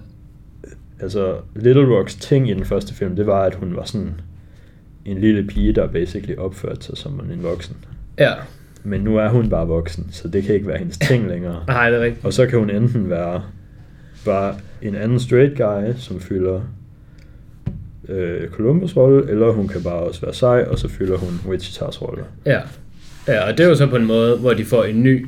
[1.01, 4.13] altså, Little Rocks ting i den første film, det var, at hun var sådan
[5.05, 7.75] en lille pige, der basically opførte sig som en voksen.
[8.19, 8.33] Ja,
[8.83, 11.63] Men nu er hun bare voksen, så det kan ikke være hendes ting længere.
[11.67, 12.25] nej, det er rigtigt.
[12.25, 13.43] Og så kan hun enten være
[14.25, 16.61] bare en anden straight guy, som fylder
[18.09, 22.01] øh, Columbus rolle, eller hun kan bare også være sej, og så fylder hun Wichitas
[22.01, 22.23] rolle.
[22.45, 22.59] Ja.
[23.27, 25.27] ja, og det er jo så på en måde, hvor de får en ny,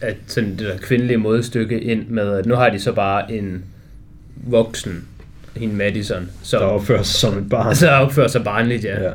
[0.00, 3.64] at sådan det der kvindelige modstykke ind med, at nu har de så bare en
[4.46, 5.08] voksen,
[5.56, 7.74] hende Madison, som Der opfører sig som et barn.
[7.84, 9.02] så opfører sig barnligt, ja.
[9.02, 9.12] ja.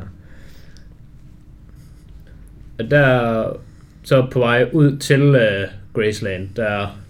[2.78, 3.56] Og der er
[4.02, 5.42] så på vej ud til uh,
[5.94, 7.00] Graceland, der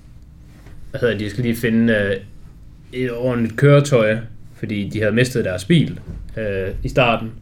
[0.91, 4.17] hvad hedder, de, skal lige finde uh, et ordentligt køretøj,
[4.55, 6.01] fordi de havde mistet deres bil
[6.37, 7.33] uh, i starten.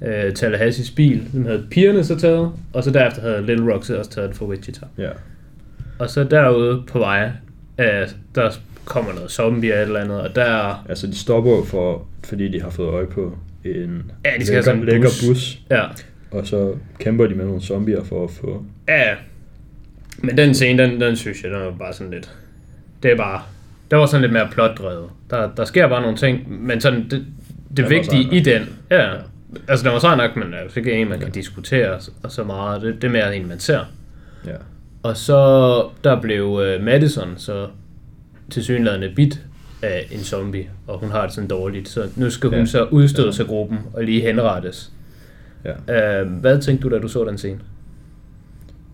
[0.00, 3.98] Uh, Tallahassees bil, den havde pigerne så taget, og så derefter havde Little Rock så
[3.98, 4.86] også taget den fra Wichita.
[4.98, 5.10] ja.
[5.98, 7.30] Og så derude på vej,
[7.78, 8.50] uh, der
[8.90, 12.62] kommer noget zombie eller eller andet, og der Altså, de stopper jo for, fordi de
[12.62, 15.28] har fået øje på en Ja, de skal have sådan en lækker bus.
[15.28, 15.82] bus, ja,
[16.30, 18.64] og så kæmper de med nogle zombier for at få...
[18.88, 19.14] Ja,
[20.18, 22.30] men den scene, den, den synes jeg, den var bare sådan lidt...
[23.02, 23.42] Det er bare...
[23.90, 25.08] Der var sådan lidt mere plotdrevet.
[25.30, 27.26] Der, der sker bare nogle ting, men sådan det,
[27.76, 28.62] det vigtige i den...
[28.90, 29.10] Ja,
[29.68, 32.82] altså den var så nok, men altså, ikke en, man kan diskutere og så meget.
[32.82, 33.80] Det, det er mere en, man ser.
[34.46, 34.56] Ja.
[35.02, 37.66] Og så der blev uh, Madison så
[38.50, 39.40] til synligheden bit
[39.82, 41.88] af en zombie, og hun har det sådan dårligt.
[41.88, 42.64] Så nu skal hun Ja.
[42.64, 44.92] så udstødes af gruppen og lige henrettes.
[45.88, 46.22] ja.
[46.22, 47.58] Uh, hvad tænkte du, da du så den scene?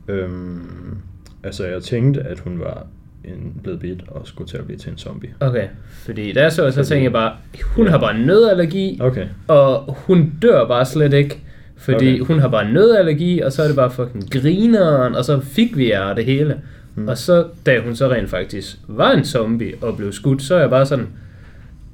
[0.09, 0.97] Øhm,
[1.45, 2.87] altså, jeg tænkte, at hun var
[3.25, 5.31] en blevet bit og skulle til at blive til en zombie.
[5.41, 7.33] Okay, fordi da jeg så, så Fordi- tænkte jeg bare,
[7.77, 7.91] hun Ja.
[7.91, 9.27] har bare nødallergi, Okay.
[9.49, 11.43] og hun dør bare slet ikke,
[11.77, 12.27] fordi Okay.
[12.27, 15.91] hun har bare nødallergi, og så er det bare fucking grineren, og så fik vi
[15.91, 16.61] jer det hele.
[16.97, 17.09] Mm.
[17.09, 20.61] Og så, da hun så rent faktisk var en zombie og blev skudt, så er
[20.61, 21.07] jeg bare sådan,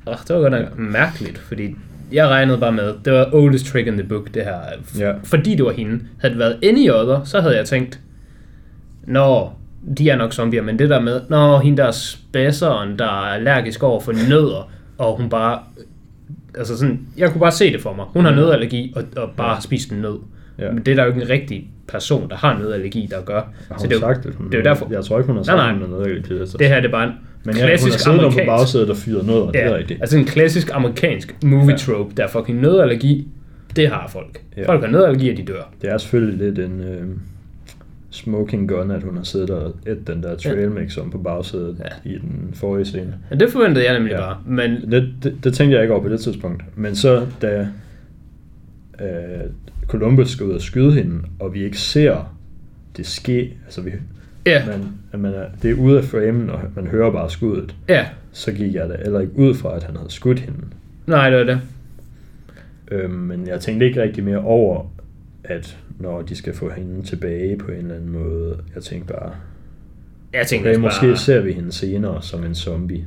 [0.07, 0.67] åh, det var godt nok Ja.
[0.77, 1.75] mærkeligt, fordi
[2.13, 4.59] jeg regnede bare med, det var oldest trick in the book, det her.
[4.99, 5.13] Ja.
[5.25, 6.01] Fordi det var hende.
[6.21, 8.01] Havde det været any other, så havde jeg tænkt,
[9.07, 9.51] Nå,
[9.99, 11.91] de er nok zombier, men det der med, Nå, hende der er
[12.99, 15.59] der er allergisk over for nødder, og hun bare,
[16.59, 18.05] altså sådan, jeg kunne bare se det for mig.
[18.09, 18.37] Hun har Ja.
[18.37, 20.19] nødallergi, og, og bare har spist en nød.
[20.63, 20.73] Ja.
[20.73, 23.41] Men det er der jo ikke en rigtig person, der har nødallergi, der gør.
[23.71, 25.37] Har Så det, er jo- sagt, hun det er jo derfor- Jeg tror ikke, hun
[25.37, 25.67] har Nej, sagt, nej.
[25.69, 26.49] at hun har noget til det.
[26.49, 26.59] Så.
[26.59, 27.13] det her det er bare en
[27.45, 28.47] Men ja, hun har klassisk om på amerikansk...
[28.47, 30.01] bagsædet og fyret noget, og det er Ja, rigtigt.
[30.01, 31.77] altså en klassisk amerikansk movie Ja.
[31.77, 33.29] trope, der er fucking nødallergi,
[33.77, 34.43] det har folk.
[34.57, 34.69] Ja.
[34.69, 35.71] Folk har nødallergi, og de dør.
[35.83, 37.03] Det er selvfølgelig lidt en øh,
[38.11, 41.77] smoking gun, at hun har siddet og et den der trail mix om på bagsædet
[42.05, 42.11] Ja.
[42.11, 43.15] i den forrige scene.
[43.31, 44.21] Ja, det forventede jeg nemlig Ja.
[44.21, 44.37] bare.
[44.47, 46.63] Men Det, det, det tænkte jeg ikke over på det tidspunkt.
[46.77, 47.69] Men så da
[49.01, 49.07] øh,
[49.87, 52.37] Columbus skal ud og skyde hende, og vi ikke ser
[52.97, 53.91] det ske, altså vi,
[54.47, 57.75] ja, man, at man er, det er ude af framen, og man hører bare skuddet,
[57.89, 60.59] ja, så gik jeg da heller ikke ud fra, at han havde skudt hende.
[61.07, 61.61] nej, det var det.
[62.91, 64.85] Øhm, men jeg tænkte ikke rigtig mere over,
[65.45, 69.33] at når de skal få hende tilbage på en eller anden måde, jeg tænkte bare,
[70.33, 73.07] Jeg tænkte okay, også måske bare, ser vi hende senere som en zombie.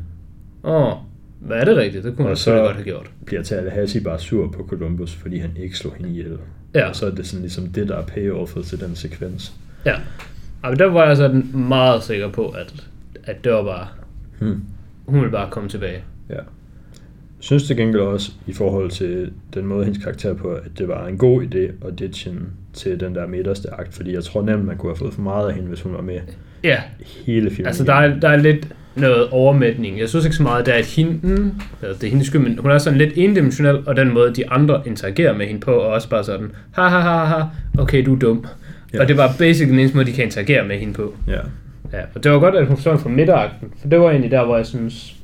[0.64, 0.94] åh,
[1.40, 2.04] hvad er det rigtigt?
[2.04, 3.12] Det kunne Og man så- godt have gjort.
[3.26, 6.38] Bliver Tallahassee bare sur på Columbus, fordi han ikke slog hende ihjel.
[6.76, 6.88] Ja.
[6.90, 9.54] Og så er det sådan ligesom det, der er payoffet til den sekvens.
[9.86, 9.96] Ja.
[10.64, 12.74] men der var jeg sådan meget sikker på, at,
[13.24, 13.88] at det var bare,
[14.40, 14.62] Hmm.
[15.06, 16.04] hun ville bare komme tilbage.
[16.30, 16.40] Ja.
[17.40, 21.08] Synes til gengæld også, i forhold til den måde, hendes karakter på, at det var
[21.08, 24.66] en god idé at ditche hende til den der midterste akt, fordi jeg tror nemt,
[24.66, 26.20] man kunne have fået for meget af hende, hvis hun var med
[26.64, 26.82] Ja,
[27.26, 27.68] hele filmen.
[27.68, 30.00] altså der er, der er lidt noget overmætning.
[30.00, 32.72] Jeg synes ikke så meget, der er, at hende, det er hendes skyld, men hun
[32.72, 36.10] er sådan lidt endimensionel, og den måde, de andre interagerer med hende på, er også
[36.10, 37.44] bare sådan, ha ha ha ha,
[37.78, 38.46] okay, du er dum.
[38.94, 39.02] Ja.
[39.02, 41.16] Og det var basic den eneste måde, de kan interagere med hende på.
[41.28, 41.40] Ja.
[41.94, 44.46] Ja, og det var godt, at hun så fra midterakten, for det var egentlig der,
[44.46, 45.16] hvor jeg synes,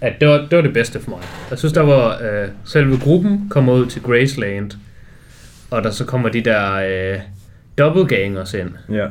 [0.00, 1.18] at det var det, var det bedste for mig.
[1.50, 4.70] Jeg synes, der var øh, selve gruppen kommer ud til Graceland,
[5.70, 7.18] og der så kommer de der øh,
[7.78, 8.70] dobbeltgangers ind.
[8.92, 9.06] ja.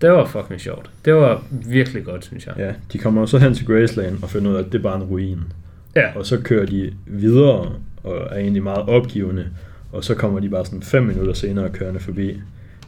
[0.00, 0.90] Det var fucking sjovt.
[1.04, 2.54] Det var virkelig godt, synes jeg.
[2.58, 4.96] Ja, de kommer så hen til Graceland og finder ud af, at det er bare
[4.96, 5.40] en ruin.
[5.96, 7.72] Ja, Og så kører de videre
[8.04, 9.46] og er egentlig meget opgivende.
[9.92, 12.40] Og så kommer de bare sådan fem minutter senere kørende forbi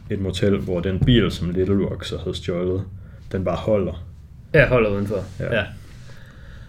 [0.09, 2.83] et motel, hvor den bil, som Little Rock så havde stjålet,
[3.31, 4.05] den bare holder.
[4.53, 5.23] jeg holder udenfor.
[5.39, 5.45] Ja.
[5.45, 5.55] Ja.
[5.55, 5.63] ja.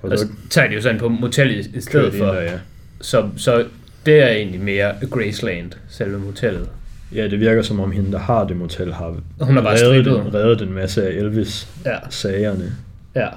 [0.03, 2.25] Og Og så tager de jo sådan på motellet i stedet for.
[2.25, 2.59] der, ja.
[3.01, 3.65] Så, så
[4.07, 6.69] det er egentlig mere Graceland, selve motellet.
[7.15, 10.05] Ja, det virker som om hende, der har det motel, har Hun har bare reddet,
[10.05, 12.73] den, reddet en masse af Elvis-sagerne.
[13.15, 13.21] Ja.
[13.21, 13.29] ja.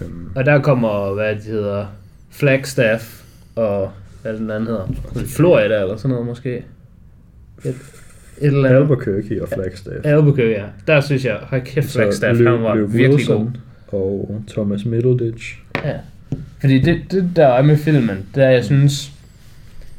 [0.00, 1.86] Øhm, Og der kommer, hvad det hedder,
[2.30, 3.22] Flagstaff
[3.56, 3.90] og
[4.22, 4.86] hvad den anden hedder.
[5.26, 6.56] Florida eller sådan noget måske.
[6.56, 6.64] Et,
[7.64, 7.76] et
[8.40, 8.80] eller andet.
[8.80, 9.98] Albuquerque og Flagstaff.
[10.04, 10.64] Albuquerque, ja.
[10.86, 13.56] Der synes jeg, hold kæft, Flagstaff, han var Luke virkelig Wilson
[13.90, 14.00] god.
[14.00, 15.58] Og Thomas Middleditch.
[15.84, 15.94] Ja.
[16.60, 19.12] Fordi det, det der er med filmen, det er, jeg synes,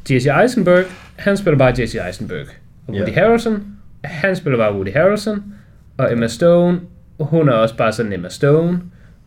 [0.10, 0.86] Jesse Eisenberg,
[1.20, 2.46] han spiller bare Jesse Eisenberg.
[2.88, 3.14] Og Woody Ja.
[3.14, 3.64] Harrelson,
[4.04, 5.44] han spiller bare Woody Harrelson.
[5.98, 6.80] Og Emma Stone,
[7.20, 8.80] hun er også bare sådan Emma Stone.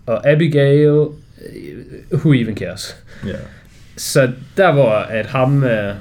[0.07, 1.07] Og Abigail, øh,
[2.13, 2.97] who even cares?
[3.27, 3.33] Ja.
[3.97, 5.95] Så der hvor at ham, øh,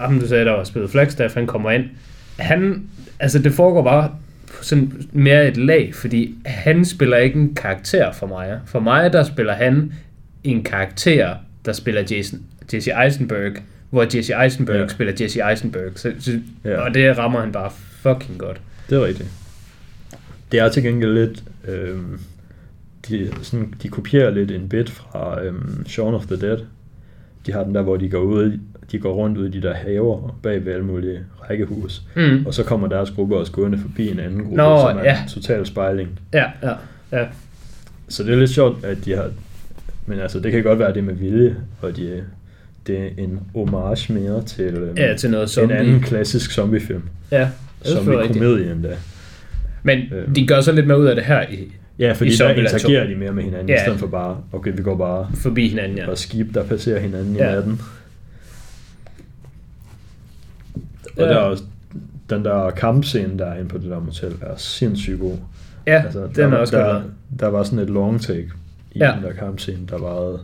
[0.00, 1.84] ham du sagde, der var spillet Flagstaff, han kommer ind,
[2.38, 2.82] han,
[3.20, 4.14] altså det foregår bare
[4.62, 8.58] sådan mere et lag, fordi han spiller ikke en karakter for mig.
[8.66, 9.92] For mig, der spiller han
[10.44, 11.34] en karakter,
[11.64, 12.40] der spiller Jason,
[12.74, 13.52] Jesse Eisenberg,
[13.90, 14.88] hvor Jesse Eisenberg Ja.
[14.88, 15.92] spiller Jesse Eisenberg.
[15.94, 16.80] Så, så, Ja.
[16.80, 17.70] Og det rammer han bare
[18.02, 18.60] fucking godt.
[18.90, 19.28] Det er rigtigt.
[20.52, 21.42] Det er til gengæld lidt...
[21.68, 22.20] Øhm,
[23.08, 26.58] de, sådan, de kopierer lidt en bit fra øhm, Shaun of the Dead.
[27.46, 28.58] De har den der, hvor de går ud,
[28.92, 32.02] de går rundt ud i de der haver bag ved alle mulige rækkehus.
[32.16, 32.46] Mm.
[32.46, 35.22] Og så kommer deres gruppe også gående forbi en anden gruppe, Nå, som er ja.
[35.22, 36.20] en total spejling.
[36.32, 36.72] Ja, ja,
[37.12, 37.26] ja.
[38.08, 39.30] Så det er lidt sjovt, at de har...
[40.06, 42.24] Men altså, det kan godt være, det med vilje, og de,
[42.86, 45.76] det er en homage mere til, øhm, Ja, til noget en zombie.
[45.76, 47.02] anden klassisk zombiefilm.
[47.30, 47.48] Ja.
[47.86, 48.96] Zombie-komedie endda.
[49.82, 50.34] Men Øhm.
[50.34, 53.06] de gør så lidt mere ud af det her i, Ja, fordi I der interagerer
[53.06, 53.74] de mere med hinanden, ja.
[53.74, 56.08] i stedet for bare, okay, vi går bare forbi hinanden, ja.
[56.08, 56.14] ja.
[56.14, 57.50] skib, der passerer hinanden Ja.
[57.50, 57.80] i natten.
[61.04, 61.24] Og Ja.
[61.24, 61.64] der er også,
[62.30, 65.36] den der kampscene, der er inde på det der motel, er sindssygt god.
[65.86, 66.92] Ja, Altså, den der, er også der, godt.
[66.94, 67.12] lavet.
[67.40, 68.50] der var sådan et long take
[68.92, 69.12] i ja.
[69.16, 70.38] den der kampscene, der varede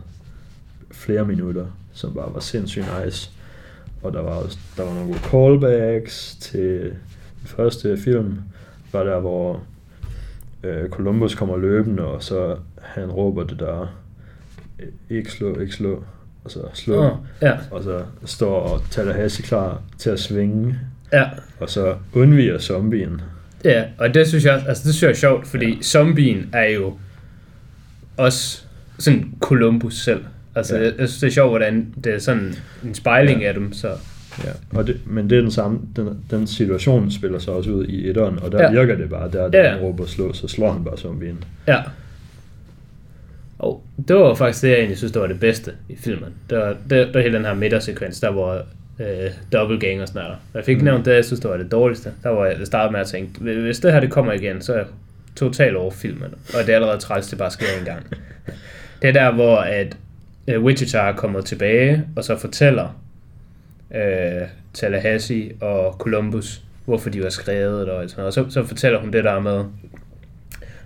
[0.91, 1.65] flere minutter,
[1.97, 3.31] som bare var sindssygt nice.
[4.03, 6.79] Og der var også der var nogle gode callbacks til
[7.39, 8.39] den første film,
[8.91, 9.63] var der, hvor
[10.63, 13.97] øh, Columbus kommer løbende, og så han råber det der,
[15.09, 16.03] ikke slå, ikke slå,
[16.43, 20.79] og så slå, Åh, ja, og så står og Tallahassee klar til at svinge,
[21.13, 21.29] ja.
[21.59, 23.21] og så undviger zombien.
[23.63, 25.81] Ja, og det synes jeg, altså det synes jeg er sjovt, fordi ja.
[25.81, 26.93] zombien er jo
[28.17, 28.63] også
[28.99, 30.25] sådan Columbus selv.
[30.57, 30.81] Altså, Ja.
[30.83, 30.85] ja.
[30.87, 33.47] jeg synes, det er sjovt, hvordan det er sådan en spejling Ja.
[33.47, 33.91] af dem, så
[34.43, 37.85] Ja, og det, men det er den samme, den, den situation spiller sig også ud
[37.85, 38.71] i etteren, og der Ja.
[38.71, 39.69] virker det bare, der, der Ja.
[39.69, 41.43] han råber slå, så slår han bare zombien.
[41.67, 41.81] ja.
[43.59, 46.29] Og det var faktisk det, jeg egentlig synes, der var det bedste i filmen.
[46.49, 48.53] Det var, det, var hele den her midtersekvens, der hvor
[48.99, 49.05] øh,
[49.53, 50.37] dobbeltgang og sådan noget.
[50.53, 52.11] Jeg fik nævnt det, jeg synes, det var det dårligste.
[52.23, 54.77] Der var jeg startede med at tænke, hvis det her det kommer igen, så er
[54.77, 54.85] jeg
[55.35, 56.29] totalt over filmen.
[56.53, 58.05] Og det er allerede træls, det bare sker en gang.
[59.01, 59.97] Det er der, hvor at
[60.47, 62.99] øh, Wichita er kommet tilbage, og så fortæller
[63.95, 68.27] øh, Tallahassee og Columbus, hvorfor de var skrevet og sådan noget.
[68.27, 69.63] Og så, så fortæller hun det der med,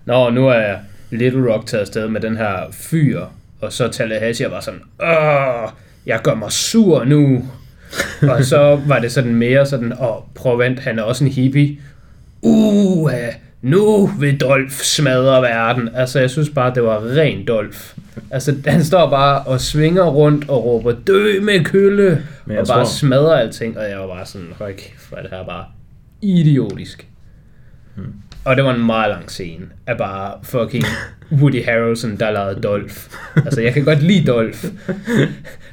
[0.06, 0.76] Nå, nu er
[1.12, 3.22] Little Rock taget afsted med den her fyr,
[3.62, 5.70] og så Tallahassee var sådan, Åh,
[6.06, 7.46] jeg gør mig sur nu.
[8.30, 11.78] og så var det sådan mere sådan, åh, prøv vent, han er også en hippie.
[12.42, 13.12] Uh,
[13.62, 15.90] nu vil Dolph smadre verden.
[15.96, 17.94] Altså, jeg synes bare, det var ren Dolph.
[18.32, 22.68] Altså, han står bare og svinger rundt og råber, dø med kølle, Men og jeg
[22.68, 24.74] bare tror- smadrer alting, og jeg var bare sådan, høj
[25.18, 25.66] er det her bare
[26.22, 27.08] idiotisk.
[27.96, 28.14] Hmm.
[28.46, 30.84] Og det var en meget lang scene af bare fucking
[31.32, 32.98] Woody Harrelson, der lavede Dolph.
[33.36, 34.66] Altså, jeg kan godt lide Dolph.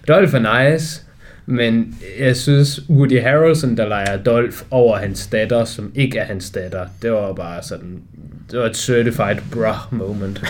[0.08, 1.02] Dolph er nice,
[1.46, 6.50] men jeg synes, Woody Harrelson, der leger Dolph over hans datter, som ikke er hans
[6.50, 8.02] datter, det var bare sådan,
[8.50, 10.44] det var et certified bra moment.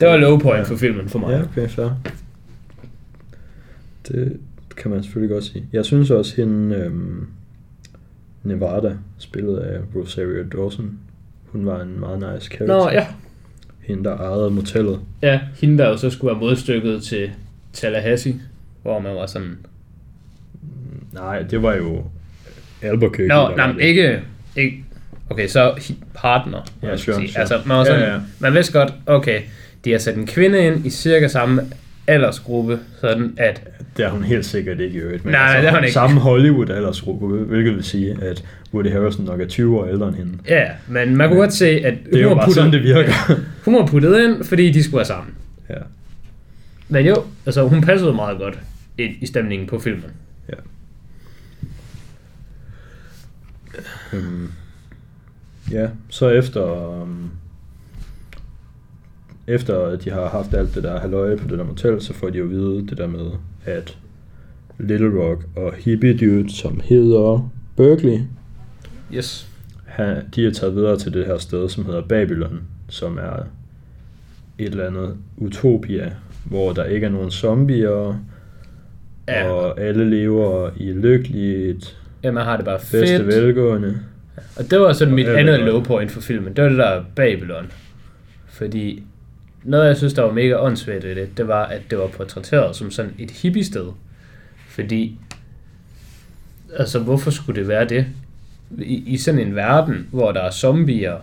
[0.00, 1.30] Det var low point for filmen for mig.
[1.30, 1.90] Ja, okay, fair.
[4.08, 4.40] Det
[4.76, 5.64] kan man selvfølgelig godt sige.
[5.72, 7.26] Jeg synes også, hende øhm,
[8.42, 10.98] Nevada, spillet af Rosario Dawson,
[11.46, 12.76] hun var en meget nice character.
[12.76, 13.06] Nå, ja.
[13.80, 15.00] Hende, der ejede motellet.
[15.22, 17.30] Ja, hende der jo så skulle være modstykket til
[17.72, 18.34] Tallahassee,
[18.82, 19.56] hvor man var sådan,
[21.12, 22.04] Nej, det var jo
[22.82, 23.28] Albuquerque.
[23.28, 24.22] Nå, nej, ikke,
[24.56, 24.84] ikke...
[25.30, 26.58] Okay, så partner.
[26.82, 27.40] Ja, sure, sure.
[27.40, 28.20] Altså, man, var sådan, Ja, ja.
[28.38, 29.40] man vidste godt, okay,
[29.84, 31.62] de har sat en kvinde ind i cirka samme
[32.06, 33.62] aldersgruppe, sådan at...
[33.96, 35.24] Det er hun helt sikkert ikke i øvrigt.
[35.24, 35.92] men altså, Nej, nej, det er hun ikke.
[35.92, 38.44] Samme Hollywood aldersgruppe, hvilket vil sige, at
[38.74, 40.32] Woody Harrelson nok er 20 år ældre end hende.
[40.48, 43.12] Ja, men man kunne godt se, at Det er hun, var puttet, sådan, det virker.
[43.64, 45.34] hun var puttet ind, fordi de skulle være sammen.
[45.70, 45.74] ja.
[46.88, 48.58] Men jo, altså hun passede meget godt
[48.98, 50.10] i, i stemningen på filmen.
[50.48, 50.54] Ja.
[54.12, 54.50] Øhm,
[55.70, 56.62] ja, så efter,
[57.02, 57.30] um,
[59.46, 62.30] efter at de har haft alt det der halløje på det der motel, så får
[62.30, 63.30] de jo at vide det der med,
[63.64, 63.98] at
[64.78, 68.18] Little Rock og Hippie Dude, som hedder Berkeley,
[69.14, 69.48] Yes.
[69.84, 73.36] han, de er taget videre til det her sted, som hedder Babylon, som er
[74.58, 76.12] et eller andet utopia,
[76.44, 78.24] hvor der ikke er nogen zombier,
[79.28, 83.26] Ja, og, alle lever i lykkeligt, ja man har det bare bedste fedt.
[83.26, 83.98] velgående.
[84.56, 86.56] Og det var sådan mit andet low point for filmen.
[86.56, 87.66] Det var det der Babylon.
[88.46, 89.02] Fordi
[89.64, 92.76] noget, jeg synes, der var mega åndssvagt ved det, det var, at det var portrætteret
[92.76, 93.86] som sådan et hippiested.
[94.68, 95.18] Fordi,
[96.76, 98.06] altså hvorfor skulle det være det?
[98.78, 101.16] I, I sådan en verden, hvor der er zombier,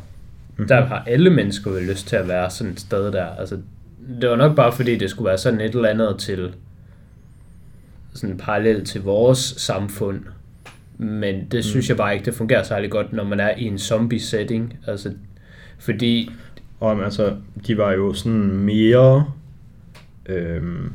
[0.58, 0.68] Mhm.
[0.68, 3.26] der har alle mennesker vel lyst til at være sådan et sted der.
[3.26, 3.58] Altså,
[4.22, 6.54] det var nok bare fordi, det skulle være sådan et eller andet til
[8.14, 10.20] sådan parallelt til vores samfund.
[10.98, 13.80] Men det synes jeg bare ikke, det fungerer særlig godt, når man er i en
[13.80, 14.78] zombie-setting.
[14.88, 15.14] Altså,
[15.80, 16.32] fordi,
[16.82, 17.34] Og altså,
[17.68, 19.26] de var jo sådan mere
[20.30, 20.92] øhm,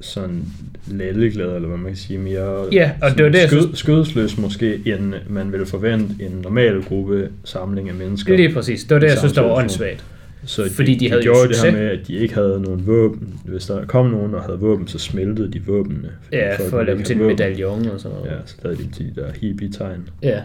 [0.00, 0.44] sådan
[0.86, 4.38] lalleglade, eller hvad man kan sige, mere Ja, og det var det, skød, synes- skødesløs
[4.38, 8.36] måske, end man ville forvente en normal gruppe samling af mennesker.
[8.36, 10.04] lige præcis, det var det, jeg synes, der var åndssvagt.
[10.44, 13.40] Så fordi de havde jo gjorde det her med, at de ikke havde nogen våben.
[13.44, 16.08] Hvis der kom nogen og havde våben, så smeltede de våbnene.
[16.32, 18.30] Ja, for at lave dem til en medaljon og sådan noget.
[18.30, 20.08] Ja, så lavede de de der hippie-tegn.
[20.22, 20.40] Ja.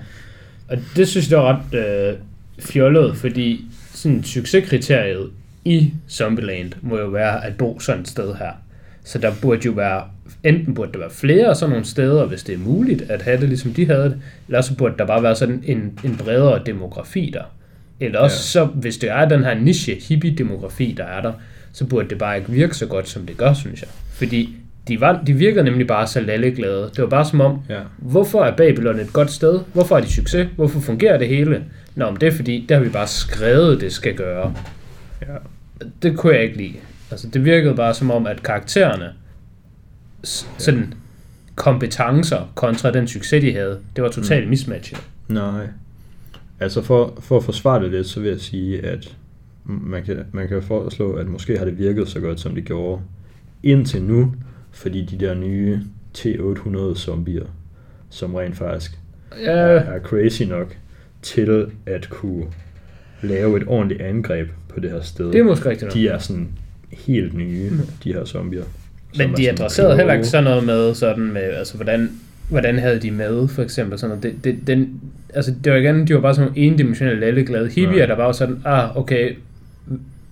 [0.67, 2.17] Og det synes jeg var ret øh,
[2.59, 5.29] fjollet, fordi sådan succeskriteriet
[5.65, 8.51] i Zombieland må jo være at bo sådan et sted her.
[9.05, 10.03] Så der burde jo være,
[10.43, 13.41] enten burde der være flere af sådan nogle steder, hvis det er muligt at have
[13.41, 16.61] det, ligesom de havde det, eller så burde der bare være sådan en, en bredere
[16.65, 17.43] demografi der.
[17.99, 18.65] Eller også Ja.
[18.65, 21.33] så, hvis det er den her niche hippie-demografi, der er der,
[21.73, 23.89] så burde det bare ikke virke så godt, som det gør, synes jeg.
[24.13, 24.55] Fordi
[24.87, 26.81] de, var, de virkede nemlig bare så lalleglade.
[26.95, 27.79] Det var bare som om, Ja.
[27.97, 29.59] Hvorfor er Babylon et godt sted?
[29.73, 30.47] Hvorfor har de succes?
[30.55, 31.63] Hvorfor fungerer det hele?
[31.95, 34.53] Nå, men det er fordi, det har vi bare skrevet, det skal gøre.
[35.21, 35.35] ja.
[36.03, 36.73] Det kunne jeg ikke lide.
[37.11, 39.09] Altså, det virkede bare som om, at karaktererne,
[40.57, 40.93] sådan
[41.55, 45.07] kompetencer kontra den succes, de havde, det var totalt mismatchet.
[45.27, 45.67] Nej.
[46.59, 49.15] Altså for, for at forsvare det lidt, så vil jeg sige, at
[49.65, 53.01] man kan, man kan foreslå, at måske har det virket så godt, som det gjorde
[53.63, 54.33] indtil nu,
[54.73, 55.79] fordi de der nye
[56.17, 57.45] T-800 zombier,
[58.09, 58.91] som rent faktisk
[59.41, 60.75] Ja, er crazy nok
[61.21, 62.45] til at kunne
[63.21, 65.31] lave et ordentligt angreb på det her sted.
[65.31, 65.93] det er måske rigtigt nok.
[65.93, 66.47] de er sådan
[66.91, 67.71] helt nye,
[68.03, 68.63] de her zombier.
[69.17, 72.09] Men de adresserede heller ikke sådan noget med, sådan med altså, hvordan,
[72.49, 73.99] hvordan havde de med, for eksempel.
[73.99, 74.23] Sådan noget.
[74.23, 75.01] Det, det, den,
[75.33, 78.05] altså, det var igen, de var bare sådan nogle endimensionelle lalleglade hippier, Ja.
[78.07, 79.35] der bare var sådan, ah, okay,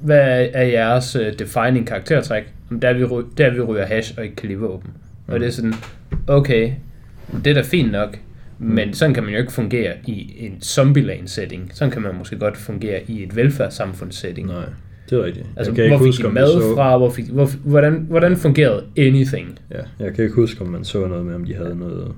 [0.01, 2.43] hvad er jeres uh, defining karaktertræk?
[2.69, 4.89] Jamen, Der er, vi, ry- der er vi ryger hash og ikke våben.
[5.27, 5.73] Og det er sådan,
[6.27, 6.71] okay,
[7.43, 8.17] det er da fint nok,
[8.59, 11.71] men sådan kan man jo ikke fungere i en zombieland-setting.
[11.73, 14.47] Sådan kan man måske godt fungere i et velfærdssamfundssetting.
[14.47, 14.63] Nej,
[15.09, 15.45] det er rigtigt.
[15.57, 16.97] Altså, jeg kan hvor ikke fik huske, de om mad så, fra?
[16.97, 19.59] Hvor fik, hvor, hvordan, hvordan fungerede anything?
[19.71, 22.11] Ja, jeg kan ikke huske, om man så noget med, om de havde noget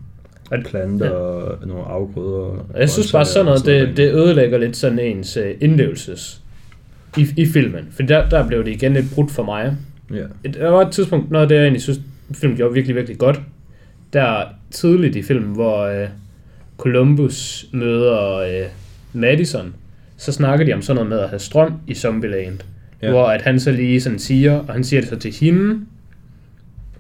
[0.52, 2.68] Og- planter og nogle afgrøder.
[2.78, 6.42] Jeg synes bare sådan noget, det, det ødelægger lidt sådan ens uh, indlevelses
[7.18, 7.88] i, i filmen.
[7.92, 9.78] For der, der blev det igen lidt brudt for mig.
[10.14, 12.00] Ja, der var et tidspunkt, noget af det, jeg egentlig synes,
[12.34, 13.42] filmen gjorde virkelig, virkelig godt.
[14.14, 16.08] Der tidligt i filmen, hvor uh,
[16.78, 18.70] Columbus møder uh,
[19.14, 19.74] Madison,
[20.18, 22.60] så snakker de om sådan noget med at have strøm i Zombieland.
[23.02, 23.10] Ja.
[23.10, 25.86] Hvor at han så lige sådan siger, og han siger det så til hende,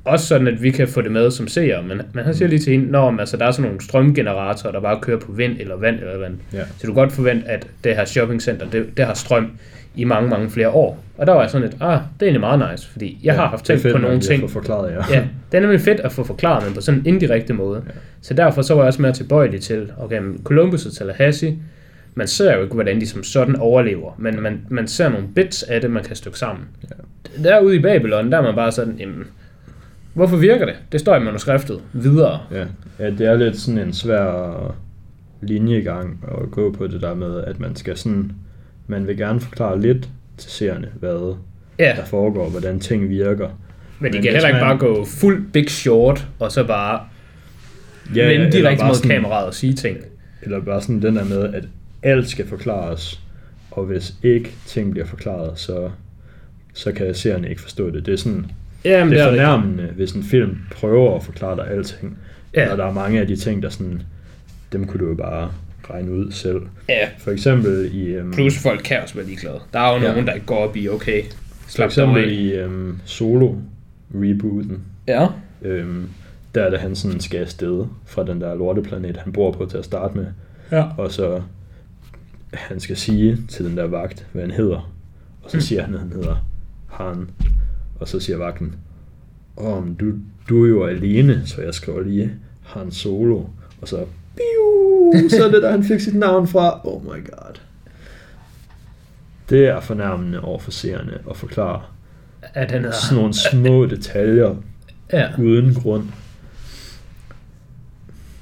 [0.06, 2.60] også sådan, at vi kan få det med som seere, men, men han siger lige
[2.60, 5.76] til hende, når altså, der er sådan nogle strømgeneratorer, der bare kører på vind eller
[5.76, 6.38] vand eller vand.
[6.54, 6.64] ja.
[6.78, 9.52] Så du kan godt forvente, at det her shoppingcenter, det, det har strøm
[9.96, 11.04] i mange, mange flere år.
[11.18, 13.48] Og der var jeg sådan lidt, ah, det er egentlig meget nice, fordi jeg har
[13.48, 14.42] haft det er tænkt fedt på nogle ting.
[14.42, 15.16] Få forklaret, ja.
[15.16, 17.84] Ja, det er nemlig fedt at få forklaret, men på sådan en indirekte måde.
[17.88, 17.92] Ja.
[18.22, 21.58] Så derfor så var jeg også mere tilbøjelig til, okay, men Columbus og Tallahassee,
[22.16, 25.64] man ser jo ikke, hvordan de som sådan overlever, men man, man ser nogle bits
[25.64, 26.66] af det, man kan stykke sammen.
[26.84, 27.44] Ja.
[27.44, 29.28] Derude i Babylon, der er man bare sådan, jamen,
[30.14, 30.76] hvorfor virker det?
[30.92, 32.40] Det står i manuskriptet videre.
[32.52, 32.66] Ja.
[33.00, 34.76] ja, det er lidt sådan en svær
[35.42, 38.32] linjegang at gå på det der med, at man skal sådan,
[38.88, 41.36] man vil gerne forklare lidt til seerne, hvad
[41.80, 43.50] Ja, der foregår, hvordan ting virker.
[44.00, 47.00] men de men kan heller ikke man- bare gå fuld big short, og så bare
[48.16, 49.98] Ja, vende direkte mod sådan- kameraet og sige ting.
[50.42, 51.64] Eller bare sådan den der med, at
[52.04, 53.22] alt skal forklares,
[53.72, 55.90] og hvis ikke ting bliver forklaret, så,
[56.74, 58.06] så kan seerne ikke forstå det.
[58.06, 58.52] Det er sådan,
[58.86, 62.18] Ja, men det er fornærmende, hvis en film prøver at forklare dig alting.
[62.56, 62.72] Ja.
[62.72, 64.02] Og der er mange af de ting, der sådan,
[64.74, 65.52] dem kunne du jo bare
[65.90, 66.62] regne ud selv.
[66.90, 69.60] Ja, For eksempel i, um, plus folk kan også være ligeglade.
[69.74, 70.12] Der er jo Ja.
[70.12, 73.56] nogen, der går op i, okay, for slap dig eksempel i um, Solo
[74.16, 75.28] rebooten, Ja.
[75.62, 76.10] øhm,
[76.56, 79.78] der er det han sådan skal afsted fra den der lorteplanet, han bor på til
[79.78, 80.26] at starte med.
[80.72, 80.84] Ja.
[80.98, 81.42] Og så
[82.54, 84.92] han skal sige til den der vagt, hvad han hedder.
[85.44, 85.62] Og så Mm.
[85.62, 86.36] siger han, at han hedder
[86.88, 87.30] Han.
[88.04, 88.76] Og så siger vagten,
[89.58, 90.14] Åh, men du,
[90.50, 93.44] du er jo alene, så jeg skriver lige Han Solo.
[93.82, 96.88] Og så, biu, så er det der, han fik sit navn fra.
[96.88, 97.60] Oh my god.
[99.50, 101.82] Det er fornærmende over for seerne at forklare
[102.42, 102.96] At han hedder...
[102.96, 104.56] sådan nogle små detaljer
[105.14, 106.04] Ja, uden grund.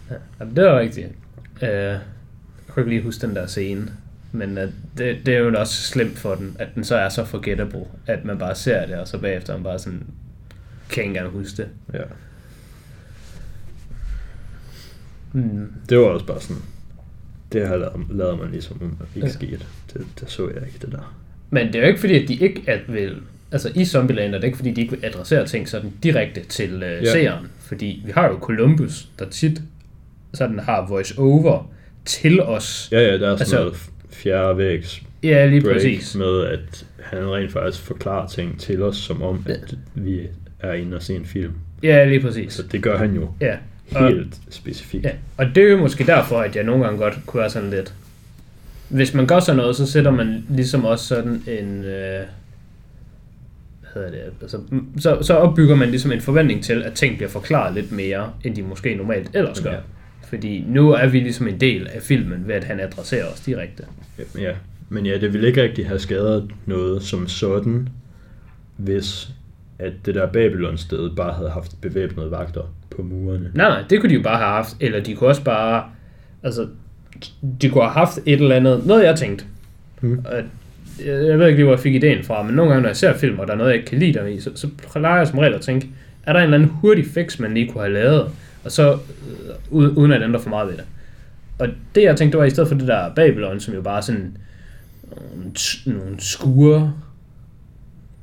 [0.10, 1.08] ja det er rigtigt.
[1.56, 2.00] Uh, jeg
[2.68, 3.92] kunne ikke lige huske den der scene.
[4.32, 4.64] Men uh,
[4.98, 8.26] det, det er jo også slemt for den, at den så er så forgettable, at
[8.26, 10.04] man bare ser det, og så bagefter man bare sådan,
[10.90, 11.68] kan ikke engang huske det.
[11.94, 12.04] Ja.
[15.34, 15.74] Mm.
[15.90, 16.62] Det var også bare sådan,
[17.52, 19.34] det her lader, lader man ligesom om ikke Ja.
[19.34, 19.60] skete.
[19.94, 21.16] Det, det så jeg ikke, det der.
[21.50, 23.18] Men det er jo ikke fordi, at de ikke at vil...
[23.52, 26.76] Altså i Zombieland er det ikke fordi, de ikke vil adressere ting sådan direkte til
[26.76, 27.06] uh, Ja.
[27.12, 27.48] seeren.
[27.60, 29.62] Fordi vi har jo Columbus, der tit
[30.34, 31.72] sådan har voice-over
[32.06, 32.90] til os.
[32.92, 36.16] Ja, ja, der er sådan altså, noget fjerde vægs Ja, lige break præcis.
[36.16, 40.20] med, at han rent faktisk forklarer ting til os, som om, at vi
[40.60, 41.54] er inde og se en film.
[41.84, 42.54] Ja, lige præcis.
[42.54, 43.56] Så det gør han jo Ja.
[43.96, 45.06] Og, helt specifikt.
[45.06, 45.12] ja.
[45.38, 47.94] og det er jo måske derfor, at jeg nogle gange godt kunne være sådan lidt...
[48.90, 51.84] Hvis man gør sådan noget, så sætter man ligesom også sådan en...
[51.84, 52.22] Øh,
[53.82, 54.20] hvad hedder det?
[54.42, 54.60] Altså,
[55.00, 58.56] så, så opbygger man ligesom en forventning til, at ting bliver forklaret lidt mere, end
[58.56, 59.72] de måske normalt ellers gør.
[59.72, 59.78] Ja.
[60.32, 63.84] Fordi nu er vi ligesom en del af filmen, ved at han adresserer os direkte.
[64.40, 64.52] Ja,
[64.90, 67.90] men ja, det ville ikke rigtig have skadet noget som sådan,
[68.78, 69.30] hvis
[69.80, 73.52] at det der Babylon-sted bare havde haft bevæbnede vagter på murene.
[73.56, 75.84] Nej, nej, det kunne de jo bare have haft, eller de kunne også bare,
[76.44, 76.68] altså,
[77.62, 79.46] de kunne have haft et eller andet, noget jeg tænkte,
[80.02, 80.20] Mm.
[80.36, 80.44] jeg
[81.06, 83.18] jeg ved ikke lige, hvor jeg fik ideen fra, men nogle gange, når jeg ser
[83.18, 85.28] film, og der er noget, jeg ikke kan lide dem i, så, så plejer jeg
[85.28, 85.88] som regel at tænke,
[86.24, 88.30] er der en eller anden hurtig fix, man lige kunne have lavet,
[88.66, 88.92] og så,
[89.72, 90.86] øh, uden at ændre for meget ved det.
[91.60, 94.02] Og det, jeg tænkte, det var i stedet for det der Babylon, som jo bare
[94.02, 94.38] sådan
[95.36, 96.94] nogle, t- nogle skure,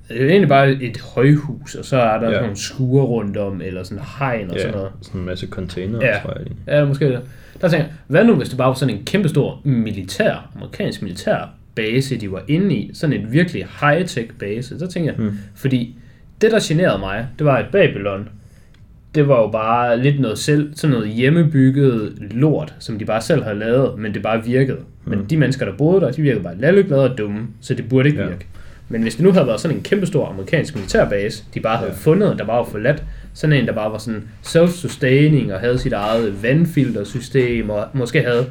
[0.08, 2.40] det er jo egentlig bare et højhus, og så er der Ja.
[2.40, 4.90] nogle skure rundt om, eller sådan hegn og Ja, sådan noget.
[5.02, 6.18] sådan en masse container, Ja.
[6.22, 6.46] tror jeg.
[6.78, 7.20] Ja, måske det.
[7.60, 11.50] Der tænker jeg, hvad nu hvis det bare var sådan en kæmpestor militær, amerikansk militær
[11.74, 15.28] base, de var inde i, sådan en virkelig high-tech base, så tænker jeg, Mm.
[15.28, 15.38] hmm.
[15.54, 15.96] fordi
[16.40, 18.28] det der generede mig, det var et Babylon,
[19.18, 23.42] det var jo bare lidt noget selv, sådan noget hjemmebygget lort, som de bare selv
[23.42, 24.78] havde lavet, men det bare virkede.
[25.04, 25.26] Men Mm.
[25.26, 28.20] de mennesker, der boede der, de virkede bare lalleglade og dumme, så det burde ikke
[28.22, 28.28] Ja.
[28.28, 28.46] virke.
[28.88, 31.96] Men hvis det nu havde været sådan en kæmpestor amerikansk militærbase, de bare havde Ja.
[31.96, 33.02] fundet, der bare var forladt,
[33.34, 38.46] sådan en, der bare var sådan self-sustaining og havde sit eget vandfiltersystem og måske havde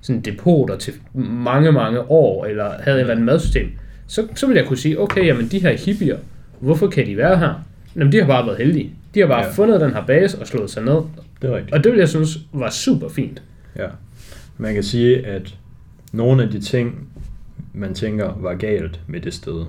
[0.00, 3.66] sådan depoter til mange, mange år, eller havde et eller andet madsystem,
[4.06, 6.16] så, så ville jeg kunne sige, okay, jamen de her hippier,
[6.60, 7.64] hvorfor kan de være her?
[7.96, 8.90] Jamen de har bare været heldige.
[9.14, 9.46] De har bare Ja.
[9.46, 9.52] ja.
[9.52, 11.00] fundet den her base og slået sig ned.
[11.42, 11.74] Det er rigtigt.
[11.74, 13.42] Og det vil jeg synes var super fint.
[13.76, 13.86] Ja.
[14.58, 15.54] Man kan sige, at
[16.12, 17.08] nogle af de ting,
[17.74, 19.64] man tænker var galt med det sted,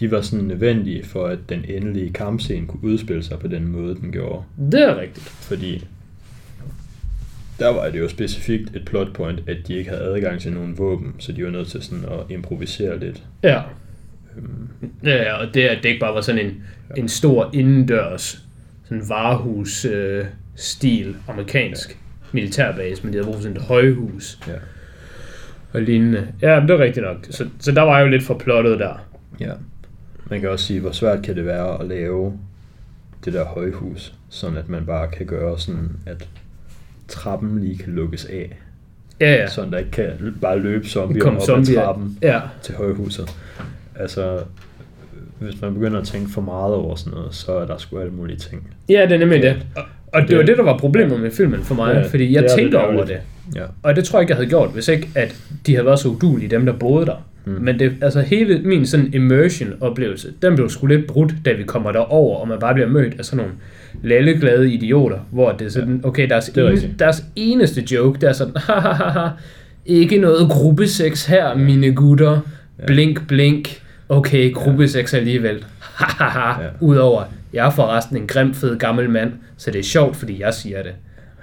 [0.00, 3.94] de var sådan nødvendige for, at den endelige kampscene kunne udspille sig på den måde,
[3.94, 4.42] den gjorde.
[4.72, 5.28] Det er rigtigt.
[5.28, 5.84] Fordi
[7.58, 10.78] der var det jo specifikt et plot point, at de ikke havde adgang til nogen
[10.78, 13.22] våben, så de var nødt til sådan at improvisere lidt.
[13.42, 13.60] Ja.
[14.36, 14.68] Øhm,
[15.04, 16.62] Ja, og det, at det ikke bare var sådan en,
[16.96, 18.41] en stor indendørs
[18.92, 20.24] sådan varehus øh,
[20.56, 21.98] stil amerikansk
[22.32, 24.52] militærbase, men de havde brug for sådan et højhus ja.
[25.72, 26.28] og lignende.
[26.42, 27.16] Ja, men det er rigtigt nok.
[27.30, 29.06] Så, så der var jo lidt for plottet der.
[29.40, 29.52] ja.
[30.26, 32.38] Man kan også sige, hvor svært kan det være at lave
[33.24, 36.28] det der højhus, sådan at man bare kan gøre sådan, at
[37.08, 38.56] trappen lige kan lukkes af.
[39.20, 39.46] Ja, ja.
[39.48, 41.82] Sådan der ikke kan bare løbe zombier op ad zombier.
[41.82, 43.36] trappen Ja, til højhuset.
[43.96, 44.44] Altså,
[45.42, 48.12] hvis man begynder at tænke for meget over sådan noget, så er der sgu alle
[48.12, 48.66] mulige ting.
[48.88, 49.48] ja det er nemlig Ja.
[49.48, 49.56] det.
[49.76, 49.82] Og,
[50.12, 52.34] og det, Det- var det, der var problemet med filmen for mig, Ja, ja, fordi
[52.34, 53.16] jeg det tænkte lidt over det.
[53.56, 53.62] Ja.
[53.82, 55.36] Og det tror jeg ikke, jeg havde gjort, hvis ikke at
[55.66, 57.26] de havde været så udulige, dem der boede der.
[57.44, 57.52] Mm.
[57.60, 61.92] Men det, altså hele min sådan immersion-oplevelse, den blev sgu lidt brudt, da vi kommer
[61.92, 63.52] derover, og man bare bliver mødt af sådan nogle
[64.02, 66.98] lalleglade idioter, hvor det er sådan, okay, deres, Det rigtigt.
[66.98, 69.28] deres eneste joke, der er sådan, hahaha,
[69.86, 72.40] ikke noget gruppesex her, mine gutter,
[72.78, 72.86] Ja.
[72.86, 73.81] blink, blink,
[74.16, 76.68] okay, gruppesex alligevel, hahaha, Ja.
[76.80, 80.54] udover, jeg er forresten en grim, fed gammel mand, så det er sjovt, fordi jeg
[80.54, 80.92] siger det.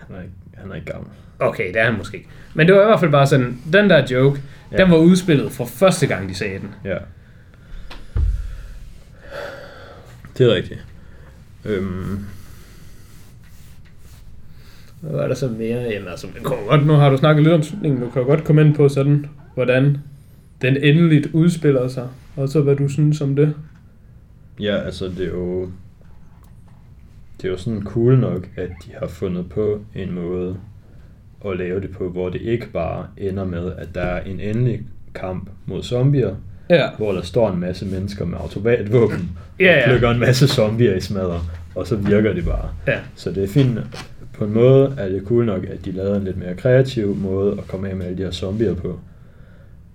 [0.08, 1.10] Han er ikke, han er ikke gammel.
[1.40, 2.30] Okay, det er han måske ikke.
[2.54, 4.42] Men det var i hvert fald bare sådan, den der joke,
[4.72, 4.78] Ja.
[4.78, 6.70] den var udspillet for første gang, de sagde den.
[6.86, 6.98] Ja.
[10.38, 10.86] Det er rigtigt.
[11.66, 12.26] Øhm,
[15.02, 15.82] Hvad var der så mere?
[15.82, 18.44] Jamen altså, det kommer godt, nu har du snakket lidt om slutningen, du kan godt
[18.44, 19.98] komme ind på sådan, hvordan
[20.62, 22.08] den endeligt udspiller sig,
[22.40, 23.56] og så hvad du synes om det.
[24.60, 25.70] ja, altså det er jo...
[27.42, 30.58] Det er jo sådan cool nok, at de har fundet på en måde
[31.46, 34.82] at lave det på, hvor det ikke bare ender med, at der er en endelig
[35.16, 36.36] kamp mod zombier,
[36.70, 36.90] Ja.
[36.98, 39.18] hvor der står en masse mennesker med automatvåben,
[39.60, 39.88] Ja, og ja.
[39.88, 41.40] plukker en masse zombier i smadder,
[41.76, 42.70] og så virker det bare.
[42.88, 43.00] Ja.
[43.16, 43.80] Så det er fint.
[44.34, 47.52] På en måde er det cool nok, at de lavede en lidt mere kreativ måde
[47.58, 49.00] at komme af med alle de her zombier på.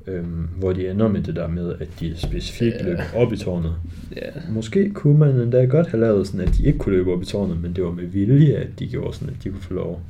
[0.06, 2.82] Øhm, hvor de ender med det der med, at de specifikt Ja.
[2.84, 3.74] løb op i tårnet.
[4.16, 4.20] Ja.
[4.50, 7.24] Måske kunne man endda godt have lavet sådan, at de ikke kunne løbe op i
[7.24, 10.02] tårnet, men det var med vilje, at de gjorde sådan, at de kunne få lov.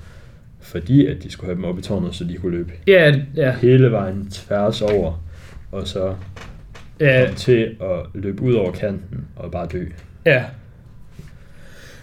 [0.60, 3.54] Fordi at de skulle have dem op i tårnet, så de kunne løbe Ja, ja,
[3.56, 5.22] hele vejen tværs over,
[5.72, 6.14] og så
[7.00, 9.84] ja, komme til at løbe ud over kanten og bare dø.
[10.26, 10.44] ja.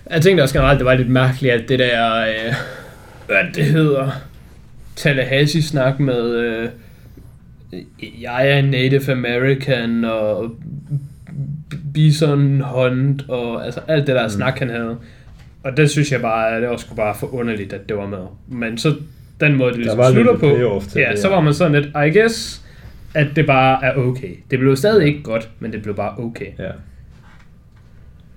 [0.10, 2.54] Jeg tænkte også generelt, det var lidt mærkeligt, at det der, øh,
[3.26, 4.10] hvad det hedder,
[4.96, 6.70] Tallahassee-snak med, øh,
[8.22, 10.56] jeg er Native American, og
[11.94, 14.30] Bison Hunt, og altså alt det der mm.
[14.30, 14.98] snak, han havde.
[15.64, 18.08] Og det synes jeg bare, at det var sgu bare for underligt, at det var
[18.08, 18.26] med.
[18.48, 18.96] Men så
[19.40, 20.46] den måde, det ligesom var slutter på,
[21.00, 22.66] ja, det, så var man sådan lidt, I guess,
[23.14, 24.36] at det bare er okay.
[24.52, 26.48] Det blev stadig ikke godt, men det blev bare okay.
[26.60, 26.72] Ja.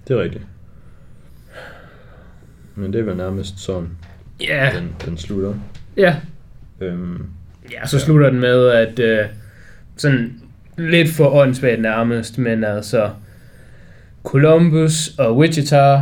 [0.09, 0.45] Det er rigtigt.
[2.75, 3.89] Men det er vel nærmest sådan,
[4.41, 5.55] Ja, den, den slutter.
[5.97, 6.17] ja.
[6.81, 7.27] Øhm,
[7.81, 9.19] Ja, så slutter den med, at øh,
[9.97, 10.33] sådan
[10.79, 13.11] lidt for åndssvagt nærmest, men altså
[14.25, 16.01] Columbus og Wichita,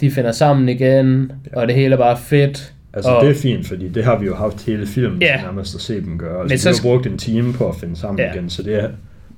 [0.00, 2.72] de finder sammen igen, og det hele er bare fedt.
[2.94, 5.74] altså, og, det er fint, fordi det har vi jo haft hele filmen til nærmest
[5.74, 6.42] at se dem gøre.
[6.42, 8.32] Men Altså, så har brugt en time på at finde sammen Ja.
[8.34, 8.88] igen, så det er...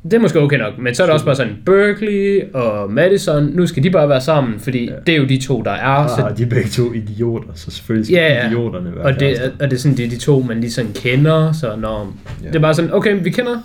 [0.05, 3.45] Det er måske okay nok, men så er det også bare sådan, Berkeley og Madison,
[3.45, 4.93] nu skal de bare være sammen, fordi Ja.
[5.07, 5.85] det er jo de to, der er.
[5.87, 8.47] Ah, Så, de er begge to idioter, så selvfølgelig skal Ja, ja.
[8.49, 10.71] idioterne være og, det, er- og det er sådan, det er de to, man lige
[10.73, 12.49] sådan kender, så når, Ja.
[12.49, 13.57] det er bare sådan, okay, vi kender,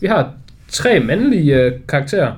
[0.00, 0.30] vi har
[0.68, 2.32] tre mandlige øh, karakterer,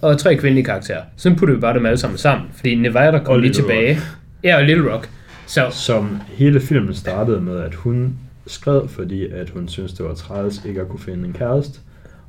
[0.00, 1.00] og tre kvindelige karakterer.
[1.16, 3.98] Så putter vi bare dem alle sammen sammen, fordi Nevada Og kom lige Little tilbage.
[4.44, 5.08] Ja, og Little Rock.
[5.46, 8.14] Så Som hele filmen startede med, at hun
[8.46, 11.78] skred, fordi at hun synes det var træls ikke at kunne finde en kæreste.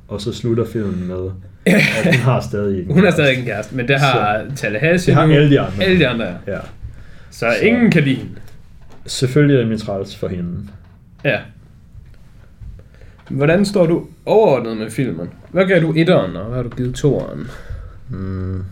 [0.08, 1.30] Og så slutter filmen med,
[1.66, 3.16] at hun har stadig en hun kæreste.
[3.22, 5.84] stadig en kæreste, men det har Tallahassee Det har alle de andre.
[5.84, 6.52] Alle de andre, ja.
[6.52, 6.58] Ja.
[7.30, 8.30] Så, Så- ingen kan lide hende.
[9.06, 10.58] Selvfølgelig er det mit træls for hende.
[11.24, 11.38] Ja.
[13.30, 15.28] Hvordan står du overordnet med filmen?
[15.50, 17.46] Hvad gav du etteren, og hvad har du givet toeren?
[18.08, 18.64] Mm,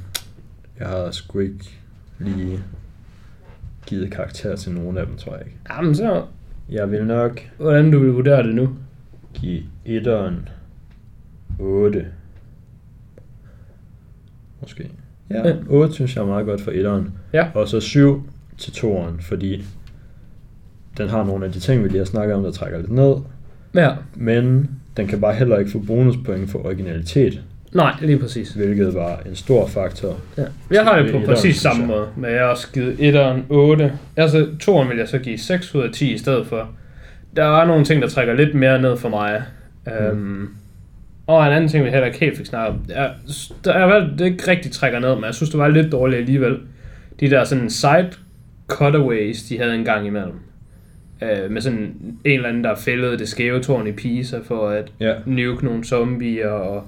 [0.81, 1.71] jeg har sgu ikke
[2.19, 2.59] lige
[3.87, 5.59] givet karakter til nogen af dem, tror jeg ikke.
[5.71, 6.23] Jamen så,
[6.71, 8.71] Jeg vil nok hvordan du vil vurdere det nu?
[9.35, 10.49] give etteren
[11.59, 12.07] 8.
[14.61, 14.91] Måske.
[15.31, 15.55] Ja, Ja.
[15.69, 17.13] 8 synes jeg er meget godt for etteren.
[17.33, 17.47] Ja.
[17.55, 18.23] Og så 7
[18.59, 19.65] til toeren, fordi
[20.99, 23.15] den har nogle af de ting, vi lige har snakket om, der trækker lidt ned.
[23.75, 27.41] Ja, Men den kan bare heller ikke få bonuspoint for originalitet.
[27.75, 28.53] Nej, lige præcis.
[28.53, 30.17] hvilket var en stor faktor.
[30.39, 30.45] Ja.
[30.71, 33.93] Jeg har det på Etteren, præcis samme måde, men jeg har også givet 1'eren 8.
[34.17, 36.69] Altså, 2'eren vil jeg så give 6 ud af 10 i stedet for.
[37.37, 39.43] Der er nogle ting, der trækker lidt mere ned for mig.
[39.87, 39.93] Mm.
[40.13, 40.55] Um,
[41.27, 42.81] og en anden ting, vi heller ikke helt fik snakket om.
[42.89, 43.11] Jeg,
[43.65, 46.19] der er vel, det ikke rigtig trækker ned, men jeg synes, det var lidt dårligt
[46.21, 46.59] alligevel.
[47.21, 48.11] De der sådan side
[48.69, 50.35] cutaways, de havde en gang imellem.
[51.23, 54.93] Uh, med sådan en eller anden, der fældede det skæve tårn i Pisa for at
[55.01, 56.85] Ja, nuke nogle zombier og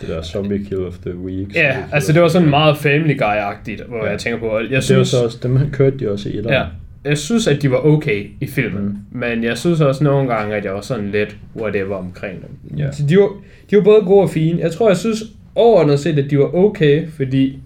[0.00, 1.54] det der zombie kill of the week.
[1.54, 4.10] Ja, altså det var sådan meget Family Guy-agtigt, hvor Ja.
[4.10, 6.54] jeg tænker på, jeg Det var synes, så også, dem kørte de også i etteren.
[6.54, 6.64] ja,
[7.04, 9.18] jeg synes, at de var okay i filmen, Mm.
[9.18, 12.78] men jeg synes også nogle gange, at jeg var sådan lidt whatever omkring dem.
[12.78, 12.92] Ja.
[12.92, 13.28] Så de, var,
[13.70, 14.60] de var både gode og fine.
[14.60, 15.22] Jeg tror, jeg synes
[15.54, 17.58] overordnet set, at de var okay, fordi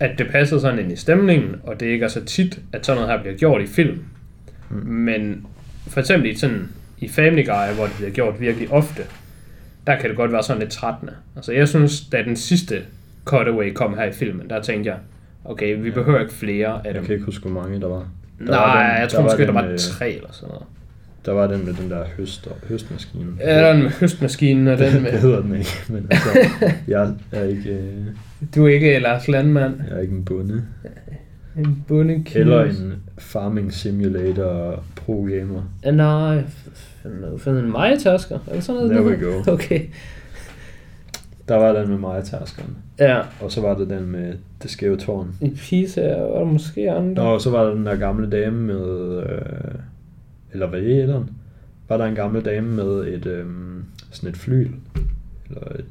[0.00, 3.02] at det passede sådan ind i stemningen, og det ikke er så tit, at sådan
[3.02, 3.98] noget her bliver gjort i film.
[4.70, 4.76] Mm.
[4.86, 5.46] Men
[5.86, 6.68] for eksempel i, sådan,
[6.98, 9.02] i Family Guy, hvor det bliver gjort virkelig ofte,
[9.86, 11.12] der kan det godt være sådan lidt trættende.
[11.36, 12.82] Altså jeg synes, da den sidste
[13.24, 14.98] cutaway kom her i filmen, der tænkte jeg,
[15.44, 17.04] okay, vi behøver ikke flere af Jeg dem.
[17.04, 18.08] kan ikke huske, hvor mange der var.
[18.38, 20.48] Der Nej, var den- jeg tror der måske, var der var med- tre eller sådan
[20.48, 20.64] noget.
[21.26, 23.26] Der var den med den der høst, høstmaskine.
[23.40, 25.10] Ja, den med høstmaskinen og den det med...
[25.10, 26.28] hedder den ikke, men altså,
[26.88, 28.06] jeg er ikke, øh,
[28.54, 29.74] Du er ikke Lars Landmand.
[29.88, 30.62] jeg er ikke en bonde.
[31.58, 35.62] En bunde Eller en farming simulator pro gamer.
[35.84, 36.42] Ja, nej,
[37.38, 38.38] fandt en Maja-tasker.
[38.46, 38.90] Er det sådan noget?
[38.92, 39.52] There det we go.
[39.52, 39.80] Okay.
[41.48, 42.76] Der var den med Maja-taskeren.
[43.00, 45.34] Ja, Og så var der den med det skæve tårn.
[45.40, 47.24] i Pisa var der måske andre.
[47.24, 49.16] Nå, og så var der den der gamle dame med...
[49.22, 49.74] Øh,
[50.52, 51.26] eller hvad er det?
[51.88, 53.46] Var der en gammel dame med et, øh,
[54.10, 54.70] sådan et flyl?
[55.48, 55.84] Eller et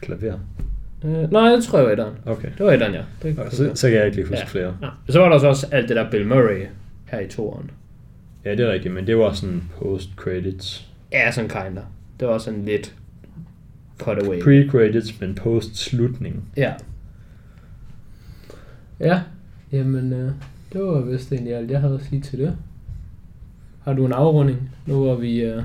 [0.00, 0.38] klaver?
[1.04, 2.14] Øh, nej, det tror jeg var etteren.
[2.26, 2.48] Okay.
[2.58, 3.02] Det var etteren, ja.
[3.22, 4.46] Det jeg så, så kan jeg ikke lige huske Ja.
[4.46, 4.76] flere.
[4.82, 4.88] Ja.
[5.12, 6.66] Så var der så også alt det der Bill Murray
[7.06, 7.70] her i toeren.
[8.44, 10.84] Ja, det er rigtigt, men det var sådan post-credits.
[11.12, 11.80] Ja, sådan kinda.
[12.20, 12.94] Det var sådan lidt
[13.98, 14.40] cutaway.
[14.40, 16.44] Pre-credits, men post-slutning.
[16.56, 16.74] Ja.
[19.00, 19.22] Ja,
[19.72, 20.30] jamen øh,
[20.72, 22.56] det var vist egentlig alt, jeg havde at sige til det.
[23.84, 25.40] Har du en afrunding, nu hvor vi...
[25.40, 25.62] Øh...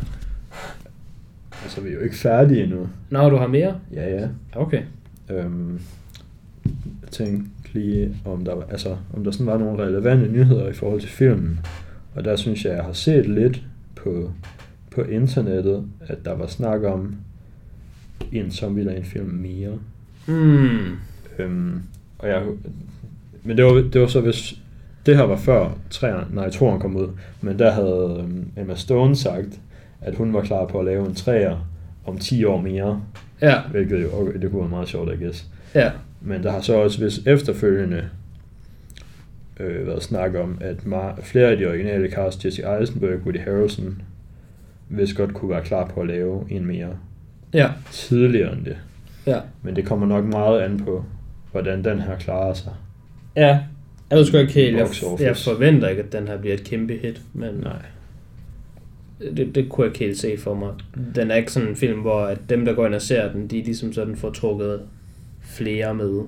[1.63, 2.87] Altså, vi er jo ikke færdige endnu.
[3.09, 3.79] Nå, du har mere?
[3.93, 4.27] Ja, ja.
[4.55, 4.81] Okay.
[5.29, 5.79] Øhm,
[6.65, 10.73] jeg tænkte lige, om der, var- altså, om der sådan var nogle relevante nyheder i
[10.73, 11.59] forhold til filmen.
[12.15, 13.61] Og der synes jeg, jeg har set lidt
[13.95, 14.31] på,
[14.91, 17.15] på internettet, at der var snak om
[18.31, 19.79] en Zombieland film mere.
[20.27, 20.77] Mm.
[21.39, 21.81] Øhm,
[22.19, 22.43] og jeg,
[23.43, 24.53] men det var, det var så hvis
[25.05, 27.07] det her var før træerne, nej, toren kom ud,
[27.41, 29.59] men der havde øhm, Emma Stone sagt,
[30.01, 31.67] at hun var klar på at lave en træer
[32.05, 33.01] om 10 år mere,
[33.41, 35.47] Ja, hvilket jo okay, det kunne være meget sjovt, I guess.
[35.75, 35.91] ja.
[36.21, 38.09] Men der har så også hvis efterfølgende
[39.59, 44.01] øh, været snak om, at ma- flere af de originale cast, Jesse Eisenberg, Woody Harrelson,
[44.87, 46.89] hvis godt kunne være klar på at lave en mere
[47.53, 48.77] Ja, tidligere end det.
[49.25, 49.39] ja.
[49.63, 51.05] Men det kommer nok meget an på,
[51.51, 52.71] hvordan den her klarer sig.
[53.35, 53.59] Ja,
[54.09, 54.77] jeg ved sgu ikke helt.
[54.77, 54.87] Jeg,
[55.19, 57.81] jeg forventer ikke, at den her bliver et kæmpe hit, men Nej.
[59.37, 60.73] det, det kunne jeg ikke helt se for mig.
[61.15, 63.47] Den er ikke sådan en film, hvor at dem, der går ind og ser den,
[63.47, 64.81] de ligesom sådan får trukket
[65.41, 66.21] flere med.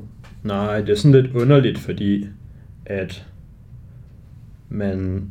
[0.44, 2.28] Nej, det er sådan lidt underligt, fordi
[2.86, 3.26] at
[4.70, 5.24] man,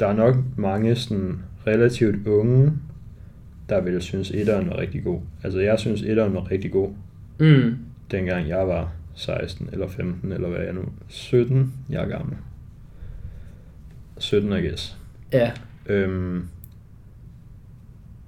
[0.00, 2.72] der er nok mange sådan relativt unge,
[3.68, 5.20] der vil synes, etteren var rigtig god.
[5.44, 6.90] Altså jeg synes, etteren var rigtig god,
[7.40, 7.76] Mm.
[8.10, 10.82] dengang jeg var 16 eller 15, eller hvad er jeg nu?
[11.08, 11.72] 17?
[11.90, 12.36] Jeg er gammel.
[14.18, 14.96] 17, I guess.
[15.32, 15.50] Ja,
[15.86, 16.42] Øhm,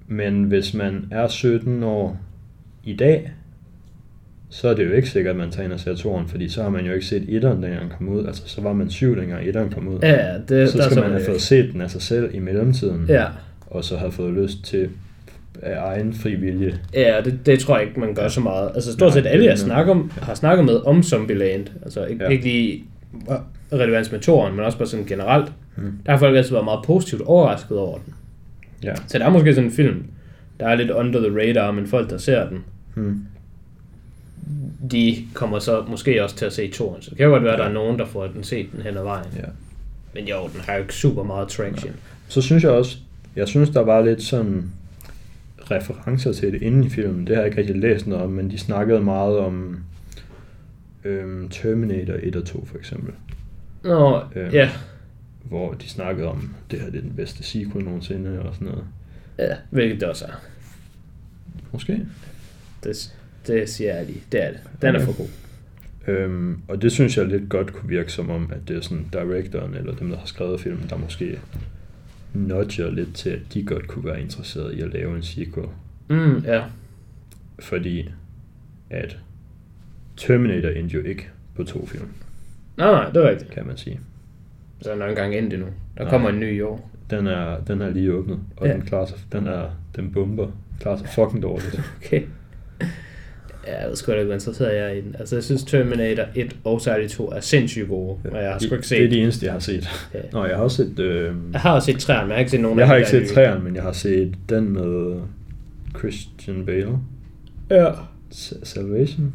[0.07, 2.19] men hvis man er 17 år
[2.83, 3.31] i dag,
[4.49, 6.63] så er det jo ikke sikkert, at man tager ind og ser toren, fordi så
[6.63, 8.25] har man jo ikke set etteren, dengang den kom ud.
[8.25, 9.99] Altså, så var man syv, dengang etteren kom ud.
[10.01, 12.39] ja det, så der skal så man have fået set den af sig selv i
[12.39, 13.27] mellemtiden, Ja,
[13.67, 14.89] og så have fået lyst til
[15.61, 16.79] af egen fri vilje.
[16.93, 18.71] ja det, det tror jeg ikke, man gør så meget.
[18.75, 21.67] Altså stort set alle, jeg snakker om, har snakket med om Zombieland.
[21.83, 22.29] Altså ikke, Ja.
[22.29, 22.31] ja.
[22.31, 22.83] ikke lige
[23.73, 25.51] relevans med toren, men også bare sådan generelt.
[25.77, 25.91] Mm.
[26.05, 28.13] Der har folk altid været meget positivt overrasket over den.
[28.83, 28.93] Ja.
[29.07, 30.03] Så der er måske sådan en film,
[30.59, 32.59] der er lidt under the radar, men folk, der ser den,
[32.95, 33.19] Hmm.
[34.91, 37.01] de kommer så måske også til at se toren.
[37.01, 37.69] Så det kan jo godt være, at der Ja.
[37.69, 39.25] er nogen, der får den set den hen ad vejen.
[39.37, 39.43] ja.
[40.13, 41.93] Men jo, den har jo ikke super meget traction.
[42.27, 42.97] Så synes jeg også,
[43.35, 44.71] jeg synes, der var lidt sådan
[45.71, 47.27] referencer til det inden i filmen.
[47.27, 49.79] Det har jeg ikke rigtig læst noget om, men de snakkede meget om
[51.03, 53.13] øhm, Terminator 1 og 2 for eksempel.
[53.83, 54.69] Nå, Øhm, ja.
[55.43, 58.83] Hvor de snakkede om, det her det er den bedste sequel nogensinde og sådan noget.
[59.39, 60.41] ja, hvilket det også er.
[61.71, 61.99] Måske.
[62.83, 63.13] Det,
[63.47, 64.21] det siger jeg lige.
[64.31, 64.59] Det er det.
[64.81, 65.05] Den er Okay.
[65.05, 65.27] for god.
[66.07, 69.05] Øhm, og det synes jeg lidt godt kunne virke som om, at det er sådan
[69.13, 71.39] directoren eller dem, der har skrevet filmen, der måske
[72.33, 75.67] nudger lidt til, at de godt kunne være interesseret i at lave en sequel.
[76.09, 76.63] Mm, ja.
[77.59, 78.09] fordi
[78.89, 79.17] at
[80.17, 82.07] Terminator endte jo ikke på to film,
[82.77, 83.51] Nej, nej, det er rigtigt.
[83.51, 83.99] kan man sige.
[84.81, 85.67] Så er der nok engang endt endnu.
[85.97, 86.09] Der Nej.
[86.09, 86.91] kommer en ny i år.
[87.09, 88.71] Den er, den er lige åbnet, og Ja.
[88.71, 88.77] ja.
[88.77, 91.81] den klarer sig, den er, den bomber, klarer sig fucking dårligt.
[92.05, 92.23] Okay.
[93.67, 95.15] Ja, jeg ved sgu da ikke, hvor interesseret jeg er i den.
[95.19, 98.75] Altså, jeg synes Terminator 1 og særlig 2 er sindssygt gode, og jeg har sgu
[98.75, 99.89] ikke set Det er de eneste, jeg har set.
[100.13, 100.19] Ja.
[100.33, 102.51] Nå, jeg har også set, øh, Jeg har også set træerne, men jeg har ikke
[102.51, 105.19] set nogen jeg af har de ikke set træerne, men jeg har set den med
[105.97, 106.97] Christian Bale.
[107.69, 107.87] Ja,
[108.63, 109.33] Salvation.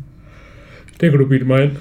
[1.00, 1.72] det kan du bilde mig ind.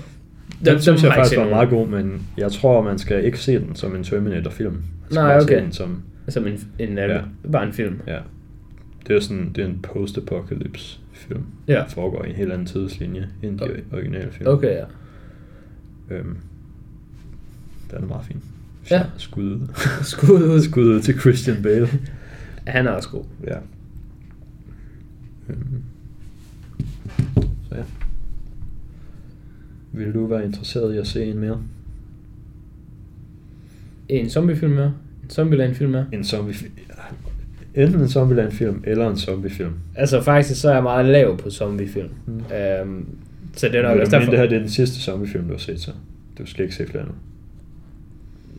[0.65, 3.59] Den synes jeg har faktisk var meget god, men jeg tror, man skal ikke se
[3.59, 4.77] den som en Terminator-film.
[5.11, 5.57] Nej, bare okay.
[5.57, 7.13] Se den som, Som en, en, Ja.
[7.13, 7.21] ja.
[7.51, 7.99] bare en film.
[8.07, 8.17] ja.
[9.07, 11.45] Det er sådan, det er en post-apocalypse film.
[11.67, 11.83] Ja.
[11.83, 14.49] Foregår i en helt anden tidslinje end de originale film.
[14.49, 14.85] Okay, ja.
[16.09, 16.37] Øhm,
[17.91, 18.43] den er meget fin.
[18.91, 19.05] Ja.
[19.17, 19.67] Skud ud.
[20.03, 20.61] Skud ud.
[20.61, 21.87] Skud ud til Christian Bale.
[22.67, 23.23] Han er også god.
[23.43, 23.57] Ja.
[25.49, 25.83] Øhm.
[27.69, 27.83] Så ja.
[29.91, 31.61] Vil du være interesseret i at se en mere?
[34.09, 34.93] En zombiefilm mere.
[35.23, 36.07] En zombieland-film mere.
[36.11, 36.53] En zombie
[37.75, 39.71] Enten en Zombieland-film eller en zombiefilm.
[39.95, 42.09] Altså, faktisk så er jeg meget lav på zombiefilm.
[42.25, 42.41] Mm.
[42.55, 43.05] Øhm,
[43.55, 44.31] så det er nok Men, også derfor...
[44.31, 45.91] det her det er den sidste zombiefilm, du har set så.
[46.37, 47.11] Du skal ikke se flere nu.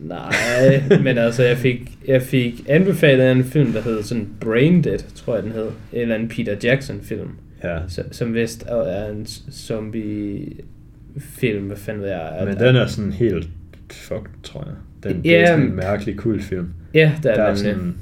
[0.07, 4.99] Nej, men altså, jeg fik, jeg fik anbefalet en film, der hed sådan Brain Dead,
[5.15, 5.67] tror jeg den hed.
[5.93, 7.29] En eller anden Peter Jackson-film,
[7.63, 12.41] Ja, som, som vist er en zombie-film, hvad fanden ved jeg.
[12.45, 13.49] men den er sådan helt
[13.91, 14.73] fucked, tror jeg.
[15.11, 16.67] Den Ja, det er sådan en mærkelig cool film.
[16.93, 17.95] Ja, der Der er er sådan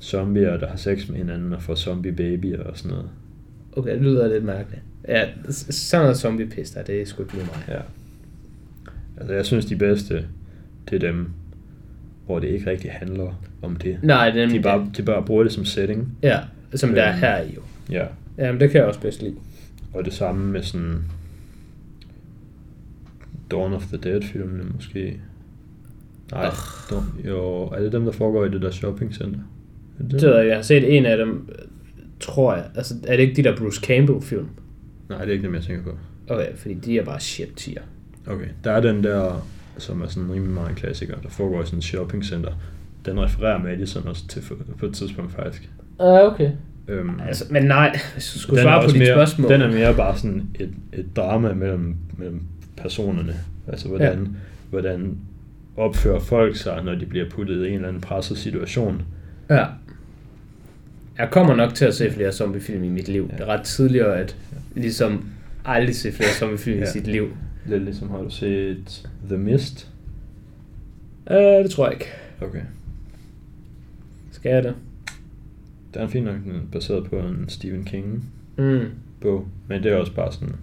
[0.00, 3.10] zombier, der har sex med hinanden og får zombie babyer og sådan noget.
[3.76, 4.82] Okay, det lyder lidt mærkeligt.
[5.08, 7.64] Ja, sådan noget zombie-pis der, det er sgu ikke lige mig.
[7.68, 7.80] Ja.
[9.16, 10.26] Altså, jeg synes, de bedste,
[10.90, 11.30] det er dem,
[12.26, 13.98] hvor det ikke rigtig handler om det.
[14.02, 16.18] Nej, det er De bare, de bare bruger det som setting.
[16.22, 16.40] Ja,
[16.74, 17.20] som der er Øhm.
[17.20, 17.60] her i jo.
[17.90, 18.06] Ja.
[18.38, 19.34] Jamen, det kan jeg også bedst lide.
[19.94, 21.02] Og det samme med sådan
[23.50, 25.20] Dawn of the Dead filmene måske.
[26.32, 26.50] Nej,
[26.90, 29.40] Dawn, jo, er det dem, der foregår i det der shopping center?
[29.40, 29.44] Er
[30.10, 31.48] det ved jeg, jeg har set en af dem,
[32.20, 32.64] tror jeg.
[32.74, 34.46] Altså, er det ikke de der Bruce Campbell-film?
[35.08, 35.98] Nej, det er ikke dem, jeg tænker på.
[36.28, 37.82] Okay, fordi de er bare shit tier.
[38.26, 39.46] Okay, der er den der,
[39.78, 42.52] som er sådan rimelig meget en klassiker, der foregår i sådan et shopping center.
[43.06, 44.42] Den refererer Madison også til
[44.78, 45.70] på et tidspunkt faktisk.
[46.00, 46.50] Ah, okay.
[46.88, 49.50] Øhm, Altså, men nej, hvis du skulle svare på dit mere, spørgsmål.
[49.50, 52.42] Den er mere bare sådan et, et drama mellem, mellem
[52.76, 53.34] personerne.
[53.66, 54.28] Altså hvordan, ja.
[54.70, 55.18] hvordan
[55.76, 59.02] opfører folk sig, når de bliver puttet i en eller anden presset situation.
[59.50, 59.64] Ja.
[61.18, 63.28] Jeg kommer nok til at se flere zombiefilm i mit liv.
[63.32, 63.36] Ja.
[63.36, 64.36] Det er ret tidligt at
[64.74, 65.24] ligesom
[65.64, 66.84] aldrig se flere zombiefilm ja.
[66.84, 67.28] I sit liv.
[67.66, 69.88] Lidt ligesom har du set The Mist.
[71.30, 72.06] Uh, det tror jeg ikke.
[72.40, 72.60] Okay.
[74.30, 74.74] Skal jeg det?
[75.94, 78.24] Den er fint nok den er baseret på en Stephen King
[78.56, 78.80] Mm.
[79.20, 80.54] bog, men det er også bare sådan,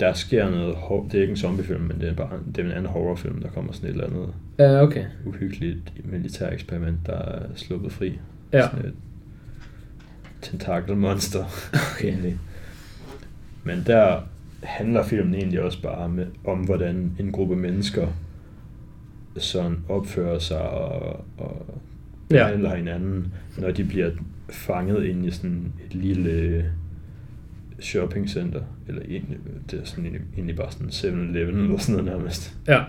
[0.00, 0.76] der sker noget,
[1.12, 3.48] det er ikke en zombiefilm, men det er bare det er en anden horrorfilm, der
[3.48, 5.04] kommer sådan et eller andet Ja, uh, okay.
[5.26, 8.18] uhyggeligt militær eksperiment, der er sluppet fri.
[8.52, 8.68] Ja.
[8.70, 8.94] Sådan et
[10.42, 11.44] tentakelmonster.
[11.96, 12.08] Okay.
[12.08, 12.38] egentlig.
[13.64, 14.20] Men der
[14.62, 18.08] handler filmen egentlig også bare med, om, hvordan en gruppe mennesker
[19.38, 21.80] sådan opfører sig og, og
[22.30, 22.44] Ja.
[22.44, 24.10] behandler hinanden, når de bliver
[24.50, 26.64] fanget ind i sådan et lille
[27.80, 29.38] shoppingcenter, eller egentlig,
[29.70, 32.56] det er sådan egentlig bare sådan 7-Eleven eller sådan noget nærmest.
[32.68, 32.82] Ja.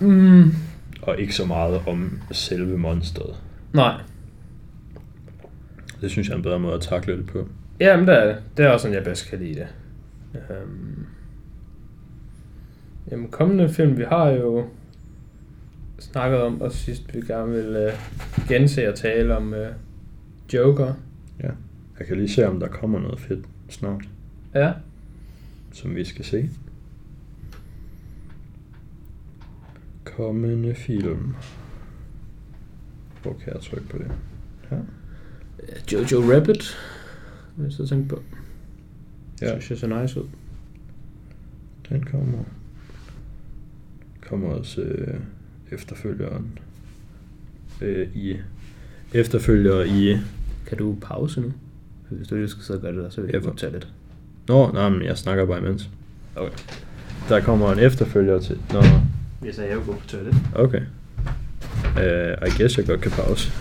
[0.00, 0.54] Mm.
[1.02, 3.42] Og ikke så meget om selve monstret.
[3.74, 4.00] Nej.
[6.00, 7.48] Det synes jeg er en bedre måde at takle det på.
[7.80, 8.36] Jamen, det er det.
[8.56, 9.66] Det er også sådan, jeg bedst kan lide det.
[10.64, 11.06] Um,
[13.10, 14.66] jamen, kommende film, vi har jo
[15.98, 20.94] snakket om, og sidst vi gerne vil uh, gense og tale om uh, Joker.
[21.42, 21.48] Ja.
[21.98, 24.02] Jeg kan lige se, om der kommer noget fedt snart,
[24.54, 24.72] Ja.
[25.72, 26.50] som vi skal se.
[30.16, 31.34] Kommende film.
[33.22, 34.10] Hvor kan jeg trykke på det?
[34.70, 34.76] Ja.
[35.92, 36.76] Jojo Rabbit,
[37.56, 38.22] hvis jeg tænker på.
[39.42, 39.60] Ja.
[39.60, 40.28] Synes jeg så nice ud.
[41.88, 42.38] Den kommer.
[44.28, 45.20] Kommer også øh,
[45.70, 46.58] efterfølgeren.
[47.80, 48.36] Øh, i
[49.14, 50.18] efterfølger i...
[50.66, 51.52] Kan du pause nu?
[52.10, 53.88] Hvis du lige skal sidde og gøre det der, så vil jeg for- optage lidt.
[54.48, 55.90] Nå, nej, men jeg snakker bare imens.
[56.36, 56.52] Okay.
[57.28, 58.58] Der kommer en efterfølger til...
[58.72, 58.80] Nå,
[59.42, 60.34] Hvis jeg vil gå på toilet.
[60.54, 60.80] okay.
[61.96, 63.52] Uh, I guess jeg godt kan pause.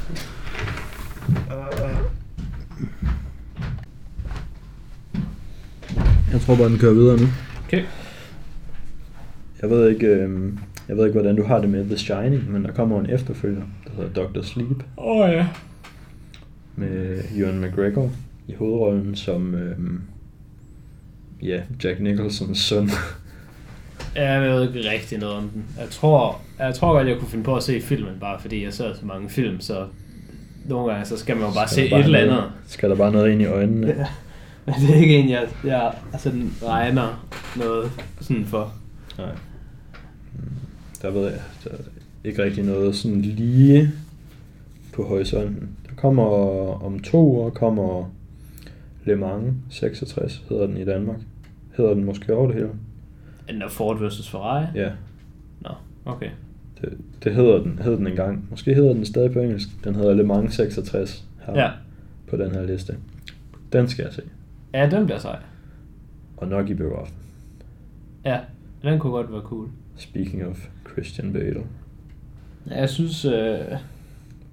[6.31, 7.27] Jeg tror bare, den kører videre nu.
[7.65, 7.83] Okay.
[9.61, 10.53] Jeg ved ikke, øh,
[10.87, 13.63] jeg ved ikke, hvordan du har det med The Shining, men der kommer en efterfølger,
[13.85, 14.41] der hedder Dr.
[14.41, 15.47] Sleep, Åh oh, ja.
[16.75, 18.11] med Ewan McGregor
[18.47, 20.01] i hovedrollen som øhm,
[21.41, 22.89] ja, Jack Nicholsons søn.
[24.15, 25.65] Ja, Jeg ved ikke rigtig noget om den.
[25.79, 28.73] Jeg tror, jeg tror godt, jeg kunne finde på at se filmen, bare fordi jeg
[28.73, 29.85] ser så mange film, så
[30.65, 32.51] nogle gange så skal man jo bare Skal se bare et eller noget- andet.
[32.67, 33.87] Skal der bare noget ind i øjnene?
[33.87, 34.05] Ja.
[34.65, 37.91] Men det er ikke en, jeg, jeg sådan regner noget
[38.21, 38.73] sådan for.
[39.17, 39.29] Nej.
[41.01, 41.75] Der ved jeg, der er
[42.23, 43.91] ikke rigtig noget sådan lige
[44.93, 45.69] på horisonten.
[45.89, 46.23] Der kommer
[46.83, 48.11] om to år, kommer
[49.05, 51.17] Le Mans 66, hedder den i Danmark.
[51.77, 52.69] Hedder den måske over det hele?
[53.51, 54.29] Den der Ford vs.
[54.29, 54.65] Ferrari?
[54.75, 54.91] Ja,
[55.61, 55.69] Nå,
[56.05, 56.29] okay.
[56.81, 58.47] det, det hedder den, hed den engang.
[58.49, 59.67] Måske hedder den stadig på engelsk.
[59.83, 61.69] Den hedder Le Mans 66 her Ja.
[62.29, 62.95] på den her liste.
[63.73, 64.21] Den skal jeg se.
[64.73, 65.39] Ja, den bliver sej.
[66.37, 67.15] Og nok i biografen.
[68.25, 68.39] Ja,
[68.83, 69.67] den kunne godt være cool.
[69.97, 71.63] Speaking of Christian Bale.
[72.69, 73.57] Ja, Jeg synes, øh,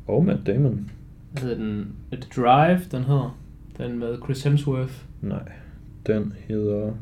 [0.07, 0.91] Og Matt Damon.
[1.33, 1.93] hvad hedder den?
[2.13, 3.39] The Drive, den hedder.
[3.79, 4.93] Den med Chris Hemsworth.
[5.23, 5.53] Nej,
[6.07, 6.93] den hedder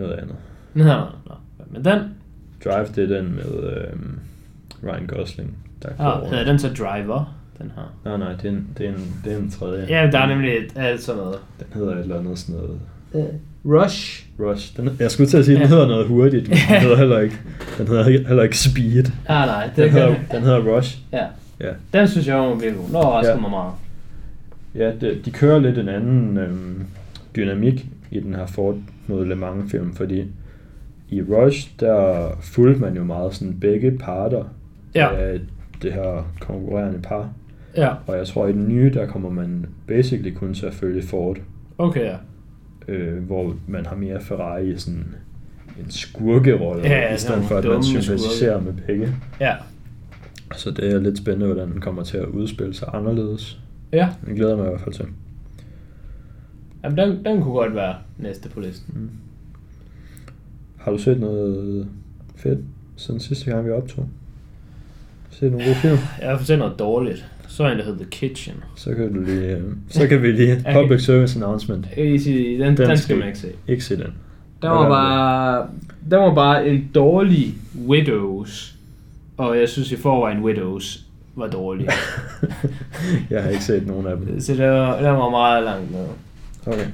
[0.00, 0.34] noget andet.
[0.74, 1.34] Nå, nå.
[1.70, 1.98] Men den,
[2.64, 4.18] Drive, det er den med øhm,
[4.84, 7.94] Ryan Gosling, der ja, går hedder den så Driver, den her.
[8.04, 9.86] Nej, nej, det er en, det er en, det er en tredje.
[9.88, 11.36] Ja, der er nemlig et, alt sådan noget.
[11.58, 13.30] Den hedder et eller andet sådan noget.
[13.64, 14.26] Rush.
[14.40, 14.76] Rush.
[14.76, 15.74] Den, jeg skulle til at sige, at den Ja.
[15.74, 17.38] hedder noget hurtigt, men den hedder heller ikke,
[17.78, 19.04] den hedder heller ikke Speed.
[19.26, 20.98] Ah, nej, det Den kan hedder, den hedder Rush.
[21.12, 21.24] Ja.
[21.60, 21.70] Ja.
[21.92, 22.86] Den synes jeg var virkelig god.
[22.86, 23.40] Den overraskede Ja.
[23.40, 23.72] mig meget.
[24.74, 26.86] Ja, det, de kører lidt en anden øhm,
[27.36, 30.24] dynamik i den her Ford mod Le Mans film, fordi
[31.08, 34.44] i Rush, der fulgte man jo meget sådan begge parter
[34.94, 35.14] Ja.
[35.14, 35.40] af
[35.82, 37.32] det her konkurrerende par.
[37.76, 41.02] Ja, Og jeg tror, i den nye, der kommer man basically kun til at følge
[41.02, 41.36] Ford,
[41.78, 42.16] okay, ja.
[42.88, 45.04] øh, hvor man har mere Ferrari i sådan
[45.84, 49.08] en skurkerolle, Ja, ja, i stedet for at man sympatiserer med begge.
[49.40, 49.54] Ja.
[50.56, 53.60] Så det er lidt spændende, hvordan den kommer til at udspille sig anderledes.
[53.92, 55.04] Ja, Jeg glæder mig i hvert fald til.
[56.84, 58.94] Jamen, den, den kunne godt være næste på listen.
[58.94, 59.10] Mm.
[60.76, 61.86] Har du set noget
[62.36, 62.58] fedt
[62.96, 64.08] siden sidste gang, vi optog?
[65.30, 65.98] Set nogle gode film?
[66.20, 67.26] Jeg har set noget dårligt.
[67.48, 68.54] Så en, der hedder The Kitchen.
[68.76, 70.82] Så kan, du lige, øh, så kan vi lige Okay.
[70.82, 71.86] public service announcement.
[71.94, 73.52] Sige, den, den, Den skal man ikke se.
[73.68, 74.12] Ikke se den.
[74.60, 74.88] Hvad var det?
[74.88, 75.66] bare,
[76.10, 77.54] den var bare en dårlig
[77.86, 78.74] Widows.
[79.36, 81.04] Og jeg synes i forvejen Widows
[81.34, 81.88] var dårlig.
[83.30, 84.40] jeg har ikke set nogen af dem.
[84.40, 86.06] Så det var, den var meget langt ned.
[86.66, 86.86] Okay.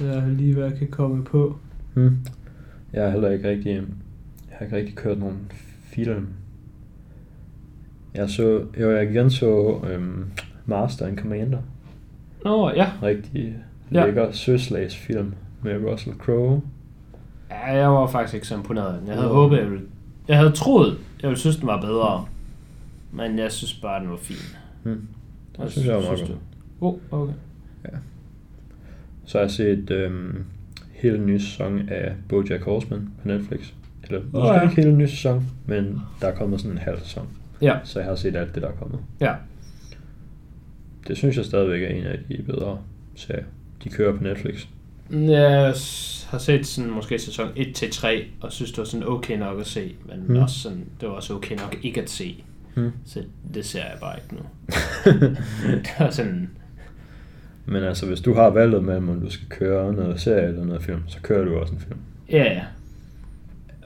[0.00, 1.56] Jeg har lige hvad jeg kan komme på.
[1.94, 2.16] Hmm.
[2.92, 5.52] Jeg har heller ikke rigtig, jeg har ikke rigtig kørt nogen
[5.82, 6.26] film.
[8.14, 10.24] Jeg så, jo, jeg igen så øhm,
[10.66, 11.58] Master and Commander.
[12.44, 12.90] Nå, ja.
[13.02, 13.56] Rigtig
[13.92, 14.04] Ja.
[14.06, 16.60] lækker søslagsfilm med Russell Crowe.
[17.50, 19.00] Ja, jeg var faktisk ikke så imponeret.
[19.06, 19.34] Jeg havde Nå.
[19.34, 19.84] håbet, jeg ville...
[20.28, 22.26] Jeg havde troet, jeg ville synes, den var bedre.
[23.12, 24.36] Men jeg synes bare, den var fin.
[24.82, 25.08] Hmm.
[25.58, 26.38] Det synes jeg var meget godt.
[26.80, 27.32] Oh, okay.
[29.24, 30.44] Så har jeg set øhm,
[30.92, 33.72] hele nye sæson af BoJack Horseman på Netflix.
[34.04, 34.62] Eller måske ja.
[34.62, 37.28] ikke hele nye sæson, men der er kommet sådan en halv sæson.
[37.62, 39.00] Ja, Så jeg har set alt det, der er kommet.
[39.20, 39.34] ja.
[41.08, 42.78] Det synes jeg stadigvæk er en af de bedre
[43.14, 43.44] serier.
[43.84, 44.66] De kører på Netflix.
[45.10, 45.66] Jeg
[46.30, 48.06] har set sådan måske sæson 1-3,
[48.40, 50.34] og synes, det var sådan okay nok at se, men Mm.
[50.34, 50.36] mm.
[50.42, 52.44] også sådan, det var også okay nok ikke at se.
[52.74, 52.90] Hmm.
[53.04, 53.22] Så
[53.54, 54.40] det ser jeg bare ikke nu.
[55.84, 56.50] det var sådan,
[57.68, 60.82] Men altså, hvis du har valget mellem, om du skal køre noget serie eller noget
[60.82, 61.98] film, så kører du også en film.
[62.30, 62.64] ja, ja.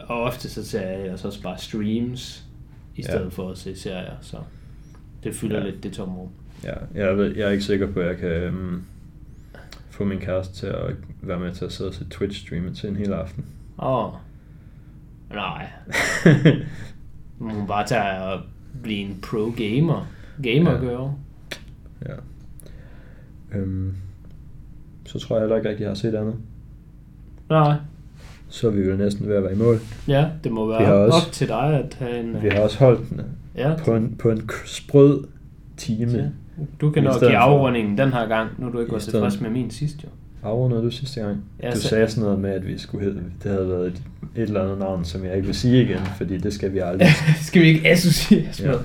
[0.06, 2.44] Og ofte så ser jeg også, også bare streams,
[2.96, 3.28] i stedet ja.
[3.28, 4.36] for at se serier, så
[5.24, 5.64] det fylder Ja.
[5.64, 6.28] lidt det tomrum.
[6.64, 8.84] Ja, jeg, ved, jeg er ikke sikker på, at jeg kan um,
[9.90, 12.96] få min kæreste til at være med til at sidde og se Twitch-streame til en
[12.96, 13.44] hel aften.
[13.78, 14.12] Åh, oh.
[15.30, 15.68] nej.
[17.38, 18.40] Må bare tage og
[18.82, 20.06] blive en pro-gamer.
[20.42, 22.12] Gamer Ja.
[22.12, 22.16] ja.
[23.54, 23.92] Øhm,
[25.06, 26.34] så tror jeg heller ikke rigtig, jeg har set andet.
[27.50, 27.74] Nej.
[28.48, 29.78] Så er vi vel næsten ved at være i mål.
[30.08, 32.42] Ja, det må være også- op til dig at have en...
[32.42, 33.20] Vi har også holdt den
[33.56, 35.24] Ja, på en, på en sprød
[35.76, 36.12] time.
[36.12, 36.24] Ja.
[36.80, 39.70] du kan nok give afrundingen den her gang, nu du ikke var tilfreds med min
[39.70, 40.08] sidste jo.
[40.48, 41.44] Afrundede du sidste gang?
[41.62, 44.02] Ja, du så- sagde sådan noget med, at vi skulle hedde, det havde været et,
[44.36, 47.08] et eller andet navn, som jeg ikke vil sige igen, fordi det skal vi aldrig.
[47.42, 48.70] Skal vi ikke associeres Ja.
[48.70, 48.78] med?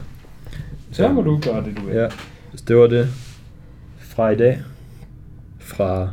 [0.91, 1.95] Så må du gøre det, du vil.
[1.95, 2.09] Ja,
[2.55, 3.07] så det var det
[4.17, 4.61] fra i dag.
[5.59, 6.09] Fra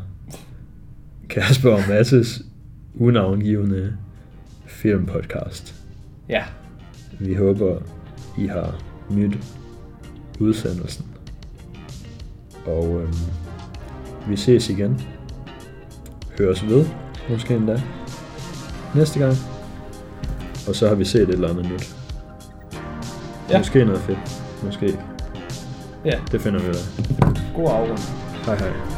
[1.29, 2.43] Kasper og Masses
[3.01, 3.97] unavngivende
[4.67, 5.75] filmpodcast.
[6.29, 6.45] ja.
[7.21, 7.79] Vi håber,
[8.39, 9.39] I har nyt
[10.41, 11.07] udsendelsen.
[12.67, 13.15] Og øhm,
[14.29, 15.01] vi ses igen.
[16.39, 16.87] Høres ved,
[17.31, 17.83] måske endda.
[18.95, 19.35] Næste gang.
[20.69, 21.97] Og så har vi set et eller andet nyt.
[23.51, 23.59] Ja.
[23.59, 24.43] Måske noget fedt.
[24.65, 25.01] Måske ikke.
[26.05, 27.34] Ja, Det finder vi ud af.
[27.57, 27.97] 高傲咁，
[28.45, 28.93] 系系。